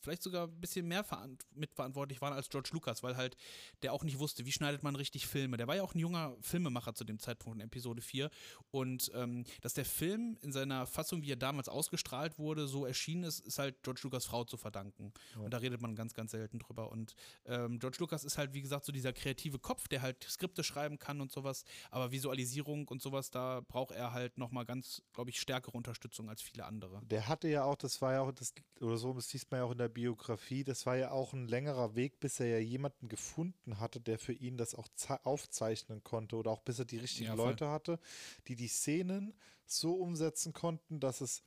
vielleicht 0.02 0.24
sogar 0.24 0.48
ein 0.48 0.60
bisschen 0.60 0.88
mehr 0.88 1.06
mitverantwortlich 1.54 2.22
waren 2.22 2.34
als 2.34 2.50
George 2.50 2.70
Lucas, 2.74 3.04
weil 3.04 3.18
halt 3.18 3.38
der 3.82 3.94
auch 3.94 4.04
nicht 4.04 4.20
wusste, 4.20 4.46
wie 4.46 4.52
schneidet 4.52 4.84
man 4.84 4.96
richtig 4.96 5.28
Filme. 5.28 5.58
Der 5.58 5.68
war 5.68 5.76
ja 5.76 5.84
auch 5.84 5.96
ein 5.96 6.00
junger 6.00 6.36
Filmemacher 6.42 6.94
zu 6.94 7.04
dem 7.04 7.20
Zeitpunkt 7.20 7.60
in 7.60 7.66
Episode 7.66 8.02
4 8.02 8.30
und 8.72 9.12
ähm, 9.14 9.46
dass 9.62 9.74
der 9.74 9.86
Film 9.86 10.38
in 10.42 10.52
seiner 10.52 10.86
Fassung, 10.86 11.22
wie 11.22 11.32
er 11.32 11.36
damals 11.36 11.70
ausgestrahlt 11.70 12.38
wurde, 12.38 12.68
so 12.68 12.86
erschienen 12.86 13.24
ist, 13.24 13.40
ist 13.40 13.60
halt 13.60 13.82
George 13.84 14.02
Lucas 14.04 14.26
Frau 14.26 14.44
zu 14.44 14.58
verdanken. 14.58 15.14
Ja. 15.36 15.42
Und 15.42 15.54
da 15.54 15.58
redet 15.58 15.82
man 15.82 15.96
ganz, 15.96 16.14
ganz 16.14 16.32
selten 16.32 16.60
drüber. 16.60 16.92
Und 16.92 17.16
ähm, 17.46 17.80
George 17.80 17.98
Lucas 18.00 18.24
ist 18.24 18.38
halt, 18.38 18.54
wie 18.54 18.62
gesagt, 18.62 18.86
so 18.86 18.92
dieser 18.92 19.14
kreative 19.14 19.60
Kopf, 19.60 19.88
der 19.88 20.02
halt 20.02 20.24
Skripte 20.24 20.64
schreiben 20.64 21.00
kann 21.00 21.22
und 21.22 21.32
sowas, 21.32 21.64
aber 21.92 22.12
Visualisierung 22.12 22.88
und 22.88 23.02
sowas, 23.02 23.30
da 23.30 23.62
braucht 23.68 23.92
er 23.92 24.14
halt 24.14 24.38
nochmal 24.38 24.66
ganz, 24.66 25.02
glaube 25.14 25.30
ich, 25.30 25.40
stärkere 25.40 25.76
Unterstützung 25.76 26.30
als 26.30 26.42
viele 26.42 26.66
andere. 26.66 27.02
Der 27.06 27.28
hatte 27.28 27.48
ja 27.48 27.64
auch, 27.64 27.76
das 27.76 28.02
war 28.02 28.14
ja 28.14 28.22
auch, 28.22 28.32
das, 28.32 28.54
oder 28.80 28.98
so, 28.98 29.14
das 29.14 29.30
siehst 29.30 29.50
man 29.52 29.60
ja 29.60 29.66
auch 29.66 29.72
in 29.72 29.78
der 29.78 29.87
Biografie, 29.90 30.64
das 30.64 30.86
war 30.86 30.96
ja 30.98 31.12
auch 31.12 31.34
ein 31.34 31.48
längerer 31.48 31.96
Weg, 31.96 32.20
bis 32.20 32.40
er 32.40 32.48
ja 32.48 32.58
jemanden 32.60 33.08
gefunden 33.10 33.80
hatte, 33.80 34.00
der 34.02 34.20
für 34.20 34.34
ihn 34.34 34.58
das 34.58 34.76
auch 34.76 34.88
aufzeichnen 35.24 36.04
konnte 36.04 36.36
oder 36.36 36.52
auch 36.52 36.62
bis 36.62 36.80
er 36.80 36.86
die 36.86 36.98
richtigen 36.98 37.28
ja, 37.30 37.34
Leute 37.36 37.70
hatte, 37.70 38.00
die 38.48 38.56
die 38.56 38.68
Szenen 38.68 39.34
so 39.66 39.94
umsetzen 39.96 40.54
konnten, 40.54 41.00
dass 41.00 41.22
es 41.22 41.44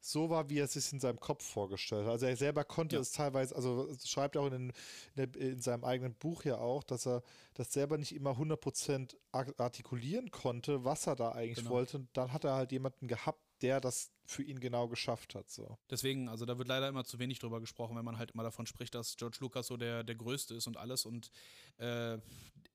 so 0.00 0.30
war, 0.30 0.48
wie 0.48 0.58
er 0.60 0.66
es 0.66 0.74
sich 0.74 0.92
in 0.92 1.00
seinem 1.00 1.18
Kopf 1.18 1.44
vorgestellt 1.44 2.04
hat. 2.06 2.12
Also 2.12 2.26
er 2.26 2.36
selber 2.36 2.64
konnte 2.64 2.96
Ja. 2.96 3.02
es 3.02 3.10
teilweise, 3.10 3.54
also 3.56 3.88
schreibt 4.04 4.36
auch 4.36 4.46
in, 4.46 4.72
in, 5.16 5.34
in 5.34 5.60
seinem 5.60 5.84
eigenen 5.84 6.14
Buch 6.14 6.44
ja 6.44 6.56
auch, 6.58 6.84
dass 6.84 7.04
er 7.06 7.22
das 7.54 7.72
selber 7.72 7.98
nicht 7.98 8.14
immer 8.14 8.36
100% 8.38 9.16
ar- 9.32 9.52
artikulieren 9.58 10.30
konnte, 10.30 10.84
was 10.84 11.06
er 11.08 11.16
da 11.16 11.32
eigentlich 11.32 11.56
Genau. 11.64 11.70
wollte. 11.70 11.96
Und 11.98 12.08
dann 12.16 12.32
hat 12.32 12.44
er 12.44 12.54
halt 12.54 12.70
jemanden 12.70 13.08
gehabt, 13.08 13.42
der 13.60 13.80
das 13.80 14.12
für 14.28 14.42
ihn 14.42 14.60
genau 14.60 14.88
geschafft 14.88 15.34
hat. 15.34 15.48
So. 15.48 15.78
Deswegen, 15.88 16.28
also 16.28 16.44
da 16.44 16.58
wird 16.58 16.68
leider 16.68 16.86
immer 16.86 17.04
zu 17.04 17.18
wenig 17.18 17.38
drüber 17.38 17.60
gesprochen, 17.60 17.96
wenn 17.96 18.04
man 18.04 18.18
halt 18.18 18.32
immer 18.32 18.42
davon 18.42 18.66
spricht, 18.66 18.94
dass 18.94 19.16
George 19.16 19.38
Lucas 19.40 19.66
so 19.66 19.78
der, 19.78 20.04
der 20.04 20.16
Größte 20.16 20.54
ist 20.54 20.66
und 20.66 20.76
alles. 20.76 21.06
Und 21.06 21.30
äh, 21.78 22.18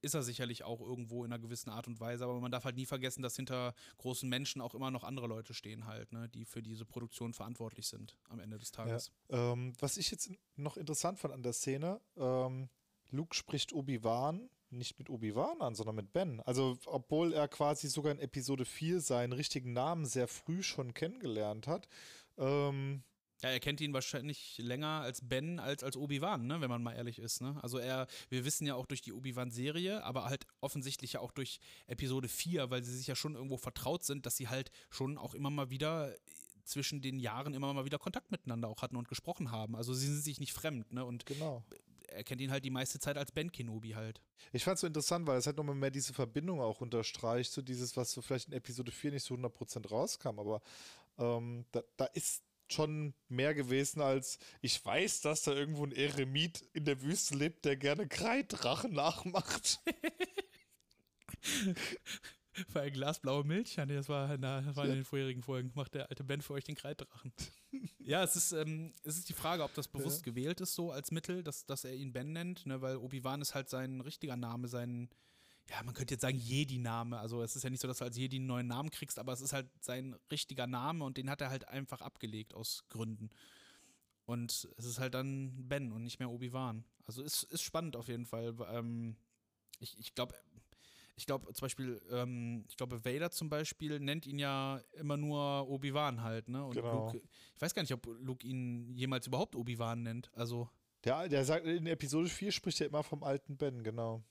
ist 0.02 0.14
er 0.14 0.24
sicherlich 0.24 0.64
auch 0.64 0.80
irgendwo 0.80 1.24
in 1.24 1.32
einer 1.32 1.40
gewissen 1.40 1.70
Art 1.70 1.86
und 1.86 2.00
Weise. 2.00 2.24
Aber 2.24 2.40
man 2.40 2.50
darf 2.50 2.64
halt 2.64 2.74
nie 2.74 2.86
vergessen, 2.86 3.22
dass 3.22 3.36
hinter 3.36 3.72
großen 3.98 4.28
Menschen 4.28 4.60
auch 4.60 4.74
immer 4.74 4.90
noch 4.90 5.04
andere 5.04 5.28
Leute 5.28 5.54
stehen 5.54 5.86
halt, 5.86 6.12
ne, 6.12 6.28
die 6.28 6.44
für 6.44 6.60
diese 6.60 6.84
Produktion 6.84 7.32
verantwortlich 7.32 7.86
sind 7.86 8.16
am 8.28 8.40
Ende 8.40 8.58
des 8.58 8.72
Tages. 8.72 9.12
Ähm, 9.30 9.74
was 9.78 9.96
ich 9.96 10.10
jetzt 10.10 10.30
noch 10.56 10.76
interessant 10.76 11.20
fand 11.20 11.32
an 11.32 11.44
der 11.44 11.52
Szene, 11.52 12.00
ähm, 12.16 12.68
Luke 13.10 13.34
spricht 13.36 13.72
Obi-Wan 13.72 14.50
nicht 14.78 14.98
mit 14.98 15.10
Obi-Wan 15.10 15.60
an, 15.60 15.74
sondern 15.74 15.96
mit 15.96 16.12
Ben. 16.12 16.40
Also, 16.40 16.76
obwohl 16.86 17.32
er 17.32 17.48
quasi 17.48 17.88
sogar 17.88 18.12
in 18.12 18.18
Episode 18.18 18.64
4 18.64 19.00
seinen 19.00 19.32
richtigen 19.32 19.72
Namen 19.72 20.04
sehr 20.06 20.28
früh 20.28 20.62
schon 20.62 20.94
kennengelernt 20.94 21.66
hat. 21.66 21.88
Ähm, 22.38 23.02
Ja, 23.42 23.50
er 23.50 23.60
kennt 23.60 23.80
ihn 23.82 23.92
wahrscheinlich 23.92 24.56
länger 24.58 25.02
als 25.02 25.20
Ben 25.28 25.58
als 25.58 25.82
als 25.82 25.96
Obi-Wan, 25.98 26.46
ne, 26.46 26.60
wenn 26.62 26.70
man 26.70 26.82
mal 26.82 26.94
ehrlich 26.94 27.18
ist. 27.18 27.42
Ne? 27.42 27.58
Also 27.62 27.76
er, 27.78 28.06
wir 28.30 28.44
wissen 28.46 28.66
ja 28.66 28.74
auch 28.74 28.86
durch 28.86 29.02
die 29.02 29.12
Obi-Wan-Serie, 29.12 30.02
aber 30.02 30.24
halt 30.24 30.46
offensichtlich 30.62 31.14
ja 31.14 31.20
auch 31.20 31.32
durch 31.32 31.58
Episode 31.86 32.28
4, 32.28 32.70
weil 32.70 32.82
sie 32.82 32.96
sich 32.96 33.06
ja 33.06 33.14
schon 33.14 33.34
irgendwo 33.34 33.58
vertraut 33.58 34.02
sind, 34.04 34.24
dass 34.24 34.36
sie 34.36 34.48
halt 34.48 34.70
schon 34.88 35.18
auch 35.18 35.34
immer 35.34 35.50
mal 35.50 35.68
wieder 35.68 36.14
zwischen 36.64 37.02
den 37.02 37.18
Jahren 37.18 37.52
immer 37.52 37.74
mal 37.74 37.84
wieder 37.84 37.98
Kontakt 37.98 38.30
miteinander 38.30 38.68
auch 38.68 38.80
hatten 38.80 38.96
und 38.96 39.08
gesprochen 39.08 39.50
haben. 39.50 39.76
Also 39.76 39.92
sie 39.92 40.06
sind 40.06 40.22
sich 40.22 40.40
nicht 40.40 40.54
fremd, 40.54 40.92
ne? 40.92 41.04
Und 41.04 41.26
genau. 41.26 41.62
Er 42.14 42.24
kennt 42.24 42.40
ihn 42.40 42.50
halt 42.50 42.64
die 42.64 42.70
meiste 42.70 42.98
Zeit 42.98 43.18
als 43.18 43.32
Ben 43.32 43.50
Kenobi 43.50 43.90
halt. 43.90 44.20
Ich 44.52 44.64
fand 44.64 44.76
es 44.76 44.82
so 44.82 44.86
interessant, 44.86 45.26
weil 45.26 45.38
es 45.38 45.46
halt 45.46 45.56
nochmal 45.56 45.74
mehr 45.74 45.90
diese 45.90 46.14
Verbindung 46.14 46.60
auch 46.60 46.80
unterstreicht, 46.80 47.52
so 47.52 47.62
dieses, 47.62 47.96
was 47.96 48.12
so 48.12 48.22
vielleicht 48.22 48.48
in 48.48 48.54
Episode 48.54 48.92
4 48.92 49.12
nicht 49.12 49.24
so 49.24 49.34
100% 49.34 49.88
rauskam, 49.88 50.38
aber 50.38 50.62
ähm, 51.18 51.64
da, 51.72 51.82
da 51.96 52.04
ist 52.06 52.42
schon 52.70 53.14
mehr 53.28 53.54
gewesen 53.54 54.00
als 54.00 54.38
ich 54.62 54.84
weiß, 54.84 55.20
dass 55.20 55.42
da 55.42 55.52
irgendwo 55.52 55.84
ein 55.84 55.92
Eremit 55.92 56.62
in 56.72 56.84
der 56.84 57.02
Wüste 57.02 57.34
lebt, 57.34 57.64
der 57.64 57.76
gerne 57.76 58.08
Kreiddrachen 58.08 58.92
nachmacht. 58.92 59.80
Für 62.68 62.82
ein 62.82 62.92
Glas 62.92 63.20
blaue 63.20 63.44
Milch? 63.44 63.76
Ja, 63.76 63.86
das 63.86 64.08
war, 64.08 64.36
na, 64.38 64.60
das 64.60 64.76
war 64.76 64.84
in 64.86 64.94
den 64.94 65.04
vorherigen 65.04 65.42
Folgen. 65.42 65.72
Macht 65.74 65.94
der 65.94 66.08
alte 66.08 66.22
Ben 66.22 66.40
für 66.40 66.54
euch 66.54 66.64
den 66.64 66.76
Kreiddrachen. 66.76 67.32
ja, 67.98 68.22
es 68.22 68.36
ist, 68.36 68.52
ähm, 68.52 68.92
es 69.02 69.18
ist 69.18 69.28
die 69.28 69.32
Frage, 69.34 69.64
ob 69.64 69.74
das 69.74 69.88
bewusst 69.88 70.22
gewählt 70.22 70.60
ist, 70.60 70.74
so 70.74 70.92
als 70.92 71.10
Mittel, 71.10 71.42
dass, 71.42 71.66
dass 71.66 71.84
er 71.84 71.94
ihn 71.94 72.12
Ben 72.12 72.32
nennt, 72.32 72.64
ne, 72.66 72.80
weil 72.80 72.96
Obi-Wan 72.96 73.42
ist 73.42 73.54
halt 73.54 73.68
sein 73.68 74.00
richtiger 74.00 74.36
Name, 74.36 74.68
sein, 74.68 75.08
ja, 75.68 75.82
man 75.82 75.94
könnte 75.94 76.14
jetzt 76.14 76.22
sagen 76.22 76.38
Jedi-Name. 76.38 77.18
Also 77.18 77.42
es 77.42 77.56
ist 77.56 77.64
ja 77.64 77.70
nicht 77.70 77.80
so, 77.80 77.88
dass 77.88 77.98
du 77.98 78.04
als 78.04 78.16
Jedi 78.16 78.36
einen 78.36 78.46
neuen 78.46 78.66
Namen 78.66 78.90
kriegst, 78.90 79.18
aber 79.18 79.32
es 79.32 79.40
ist 79.40 79.52
halt 79.52 79.68
sein 79.80 80.14
richtiger 80.30 80.66
Name 80.66 81.04
und 81.04 81.16
den 81.16 81.30
hat 81.30 81.40
er 81.40 81.50
halt 81.50 81.66
einfach 81.68 82.02
abgelegt 82.02 82.54
aus 82.54 82.84
Gründen. 82.88 83.30
Und 84.26 84.68
es 84.78 84.84
ist 84.84 85.00
halt 85.00 85.14
dann 85.14 85.68
Ben 85.68 85.92
und 85.92 86.02
nicht 86.02 86.18
mehr 86.18 86.30
Obi-Wan. 86.30 86.84
Also 87.06 87.22
ist, 87.22 87.42
ist 87.44 87.62
spannend 87.62 87.96
auf 87.96 88.08
jeden 88.08 88.26
Fall. 88.26 88.54
Ähm, 88.70 89.16
ich 89.80 89.98
ich 89.98 90.14
glaube, 90.14 90.34
ich 91.16 91.26
glaube 91.26 91.52
zum 91.52 91.64
Beispiel, 91.64 92.00
ähm, 92.10 92.64
ich 92.68 92.76
glaube, 92.76 93.04
Vader 93.04 93.30
zum 93.30 93.48
Beispiel 93.48 94.00
nennt 94.00 94.26
ihn 94.26 94.38
ja 94.38 94.80
immer 94.94 95.16
nur 95.16 95.68
Obi-Wan 95.68 96.22
halt, 96.22 96.48
ne? 96.48 96.64
Und 96.64 96.74
Genau. 96.74 97.06
Luke, 97.06 97.22
ich 97.54 97.60
weiß 97.62 97.74
gar 97.74 97.82
nicht, 97.82 97.92
ob 97.92 98.06
Luke 98.20 98.46
ihn 98.46 98.92
jemals 98.94 99.26
überhaupt 99.26 99.54
Obi-Wan 99.54 100.02
nennt. 100.02 100.30
Also, 100.34 100.68
Der, 101.04 101.28
der 101.28 101.44
sagt, 101.44 101.66
in 101.66 101.86
Episode 101.86 102.28
4 102.28 102.50
spricht 102.50 102.80
er 102.80 102.88
immer 102.88 103.02
vom 103.02 103.22
alten 103.22 103.56
Ben, 103.56 103.82
genau. 103.84 104.22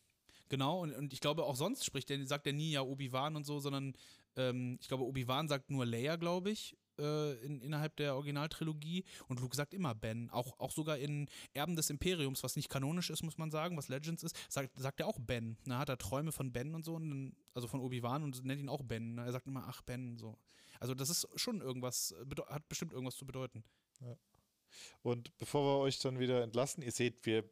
genau, 0.50 0.82
und, 0.82 0.94
und 0.94 1.14
ich 1.14 1.20
glaube, 1.22 1.44
auch 1.46 1.56
sonst 1.56 1.86
spricht 1.86 2.10
er, 2.12 2.26
sagt 2.26 2.48
er 2.48 2.54
nie 2.54 2.72
ja 2.72 2.82
Obi-Wan 2.82 3.36
und 3.36 3.46
so, 3.46 3.60
sondern 3.60 3.94
ähm, 4.36 4.78
ich 4.82 4.88
glaube, 4.88 5.04
Obi-Wan 5.06 5.48
sagt 5.48 5.70
nur 5.70 5.86
Leia, 5.86 6.16
glaube 6.16 6.52
ich, 6.52 6.76
äh, 7.00 7.34
in, 7.46 7.62
innerhalb 7.62 7.96
der 7.98 8.16
Originaltrilogie. 8.16 9.04
Und 9.28 9.40
Luke 9.40 9.56
sagt 9.56 9.74
immer 9.74 9.96
Ben. 9.96 10.30
Auch, 10.30 10.60
auch 10.60 10.72
sogar 10.72 10.98
in 10.98 11.28
Erben 11.54 11.76
des 11.76 11.90
Imperiums, 11.90 12.44
was 12.44 12.56
nicht 12.56 12.70
kanonisch 12.70 13.10
ist, 13.10 13.24
muss 13.24 13.38
man 13.38 13.52
sagen, 13.52 13.78
was 13.78 13.88
Legends 13.88 14.24
ist, 14.24 14.36
sagt, 14.50 14.78
sagt 14.80 15.00
er 15.00 15.08
auch 15.08 15.20
Ben. 15.20 15.58
Da 15.66 15.80
hat 15.80 15.90
er 15.90 15.98
Träume 15.98 16.32
von 16.32 16.52
Ben 16.52 16.76
und 16.76 16.86
so, 16.86 16.96
und 16.96 17.10
dann, 17.10 17.36
also 17.54 17.68
von 17.68 17.80
Obi-Wan 17.80 18.24
und 18.24 18.44
nennt 18.46 18.62
ihn 18.62 18.70
auch 18.70 18.84
Ben. 18.84 19.18
Er 19.18 19.32
sagt 19.32 19.48
immer, 19.48 19.66
ach 19.68 19.82
Ben, 19.82 20.18
so. 20.18 20.38
Also 20.80 20.94
das 20.96 21.10
ist 21.10 21.28
schon 21.36 21.62
irgendwas, 21.62 22.14
bedeu- 22.26 22.48
hat 22.48 22.68
bestimmt 22.68 22.92
irgendwas 22.94 23.16
zu 23.16 23.26
bedeuten. 23.26 23.64
Und 25.02 25.36
bevor 25.38 25.64
wir 25.66 25.84
euch 25.84 26.00
dann 26.00 26.20
wieder 26.20 26.44
entlassen, 26.44 26.84
ihr 26.84 26.92
seht, 26.92 27.26
wir 27.26 27.44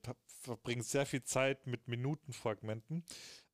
verbringen 0.42 0.82
sehr 0.82 1.06
viel 1.06 1.24
Zeit 1.24 1.68
mit 1.68 1.88
Minutenfragmenten. 1.88 3.04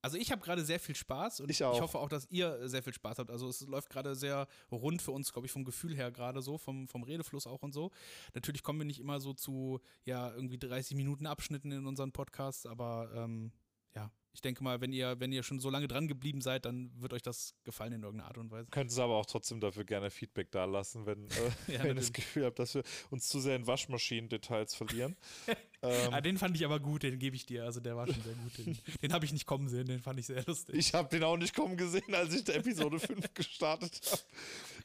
Also 0.02 0.18
ich 0.18 0.32
habe 0.32 0.42
gerade 0.42 0.64
sehr 0.64 0.80
viel 0.80 0.96
Spaß 0.96 1.42
und 1.42 1.50
Ich 1.50 1.60
ich, 1.60 1.66
hoffe 1.66 2.00
auch, 2.00 2.08
dass 2.08 2.28
ihr 2.30 2.70
sehr 2.70 2.84
viel 2.84 2.94
Spaß 2.94 3.18
habt. 3.18 3.30
Also 3.30 3.50
es 3.50 3.62
läuft 3.62 3.90
gerade 3.90 4.16
sehr 4.16 4.48
rund 4.72 5.02
für 5.02 5.12
uns, 5.12 5.34
glaube 5.34 5.48
ich, 5.48 5.52
vom 5.52 5.66
Gefühl 5.66 5.96
her 5.96 6.12
gerade 6.12 6.42
so, 6.42 6.58
vom, 6.58 6.88
vom 6.88 7.04
Redefluss 7.04 7.48
auch 7.48 7.62
und 7.62 7.74
so. 7.74 7.92
Natürlich 8.34 8.64
kommen 8.64 8.80
wir 8.80 8.86
nicht 8.86 9.00
immer 9.00 9.20
so 9.20 9.34
zu, 9.34 9.82
ja, 10.06 10.34
irgendwie 10.34 10.60
30 10.60 10.96
Minuten 10.96 11.26
Abschnitten 11.26 11.72
in 11.72 11.86
unseren 11.88 12.12
Podcasts, 12.12 12.66
aber 12.66 13.12
ähm, 13.16 13.52
ja, 13.96 14.12
ich 14.38 14.42
denke 14.42 14.64
mal, 14.64 14.80
wenn 14.82 14.94
ihr, 14.94 15.20
wenn 15.20 15.32
ihr 15.32 15.42
schon 15.42 15.60
so 15.60 15.72
lange 15.72 15.88
dran 15.88 16.08
geblieben 16.08 16.42
seid, 16.42 16.66
dann 16.66 16.92
wird 17.02 17.12
euch 17.12 17.24
das 17.24 17.56
gefallen 17.64 17.92
in 17.94 18.04
irgendeiner 18.04 18.28
Art 18.28 18.38
und 18.38 18.52
Weise. 18.52 18.70
Könnt 18.70 18.96
ihr 18.96 19.04
aber 19.04 19.16
auch 19.16 19.26
trotzdem 19.26 19.60
dafür 19.60 19.84
gerne 19.84 20.12
Feedback 20.12 20.52
dalassen, 20.52 21.08
wenn, 21.08 21.26
äh, 21.26 21.30
wenn 21.66 21.76
Ja, 21.76 21.86
ihr 21.86 21.96
das. 21.96 22.14
Gefühl 22.14 22.46
habt, 22.46 22.60
dass 22.60 22.76
wir 22.76 22.84
uns 23.10 23.28
zu 23.30 23.40
sehr 23.40 23.56
in 23.56 23.66
Waschmaschinen-Details 23.66 24.76
verlieren. 24.76 25.18
ähm, 25.82 26.14
Ah, 26.14 26.22
den 26.22 26.38
fand 26.38 26.56
ich 26.56 26.64
aber 26.66 26.80
gut, 26.80 27.02
den 27.02 27.18
gebe 27.18 27.36
ich 27.36 27.48
dir. 27.48 27.64
Also 27.64 27.80
der 27.80 27.96
war 27.98 28.06
schon 28.06 28.22
sehr 28.22 28.36
gut. 28.36 28.58
Den, 28.60 28.78
den 29.02 29.12
habe 29.12 29.26
ich 29.26 29.34
nicht 29.34 29.48
kommen 29.48 29.70
sehen, 29.70 29.88
den 29.88 30.02
fand 30.02 30.20
ich 30.20 30.28
sehr 30.28 30.44
lustig. 30.46 30.76
Ich 30.76 30.94
habe 30.94 31.10
den 31.10 31.24
auch 31.24 31.38
nicht 31.38 31.56
kommen 31.56 31.76
gesehen, 31.76 32.14
als 32.14 32.36
ich 32.36 32.44
der 32.44 32.58
Episode 32.58 33.00
5 33.00 33.34
gestartet 33.34 34.00
habe. 34.12 34.22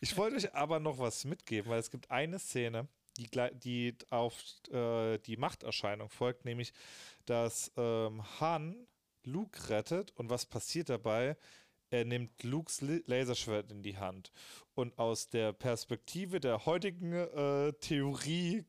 Ich 0.01 0.17
wollte 0.17 0.37
euch 0.37 0.55
aber 0.55 0.81
noch 0.81 0.97
was 0.99 1.27
mitgeben, 1.27 1.71
weil 1.71 1.79
es 1.79 1.91
gibt 1.91 2.11
eine 2.11 2.39
Szene, 2.39 2.89
die, 3.19 3.29
die 3.53 3.95
auf 4.09 4.35
äh, 4.73 5.19
die 5.19 5.37
Machterscheinung 5.37 6.09
folgt, 6.09 6.47
nämlich, 6.47 6.73
dass 7.27 7.71
ähm, 7.77 8.23
Han 8.41 8.87
Luke 9.27 9.69
rettet 9.69 10.13
und 10.13 10.31
was 10.31 10.47
passiert 10.47 10.89
dabei? 10.89 11.37
Er 11.93 12.07
nimmt 12.07 12.43
Lukes 12.43 12.81
Laserschwert 12.81 13.71
in 13.71 13.83
die 13.83 13.99
Hand. 13.99 14.33
Und 14.75 14.99
aus 14.99 15.29
der 15.29 15.53
Perspektive 15.53 16.41
der 16.41 16.65
heutigen 16.65 17.13
äh, 17.13 17.75
Theorie, 17.75 18.65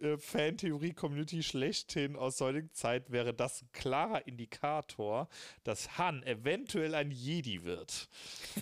äh, 0.00 0.18
Fan-Theorie-Community 0.18 1.44
schlechthin 1.44 2.16
aus 2.16 2.40
heutigen 2.40 2.72
Zeit 2.72 3.12
wäre 3.12 3.32
das 3.32 3.62
ein 3.62 3.68
klarer 3.72 4.26
Indikator, 4.26 5.28
dass 5.62 5.98
Han 5.98 6.24
eventuell 6.24 6.96
ein 6.96 7.12
Jedi 7.12 7.62
wird. 7.62 8.08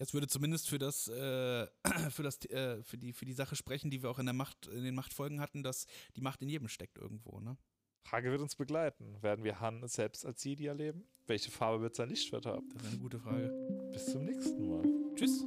Jetzt 0.00 0.14
würde 0.14 0.26
zumindest 0.26 0.68
für 0.68 0.80
das, 0.80 1.06
äh, 1.06 1.68
für 2.10 2.24
das, 2.24 2.44
äh, 2.46 2.82
für 2.82 2.98
die, 2.98 3.12
für 3.12 3.24
die 3.24 3.34
Sache 3.34 3.54
sprechen, 3.54 3.88
die 3.88 4.02
wir 4.02 4.10
auch 4.10 4.18
in 4.18 4.26
der 4.26 4.32
Macht, 4.32 4.66
in 4.66 4.82
den 4.82 4.96
Machtfolgen 4.96 5.40
hatten, 5.40 5.62
dass 5.62 5.86
die 6.16 6.22
Macht 6.22 6.42
in 6.42 6.48
jedem 6.48 6.66
steckt 6.66 6.98
irgendwo, 6.98 7.38
ne? 7.38 7.56
Frage 8.02 8.30
wird 8.30 8.40
uns 8.40 8.56
begleiten. 8.56 9.16
Werden 9.22 9.44
wir 9.44 9.60
Han 9.60 9.86
selbst 9.86 10.26
als 10.26 10.44
Jedi 10.44 10.66
erleben? 10.66 11.04
Welche 11.26 11.50
Farbe 11.50 11.82
wird 11.82 11.94
sein 11.94 12.08
Lichtschwert 12.08 12.46
haben? 12.46 12.68
Das 12.74 12.82
ist 12.82 12.88
eine 12.88 12.98
gute 12.98 13.18
Frage. 13.18 13.48
Bis 13.92 14.06
zum 14.06 14.24
nächsten 14.24 14.68
Mal. 14.68 14.84
Tschüss. 15.14 15.44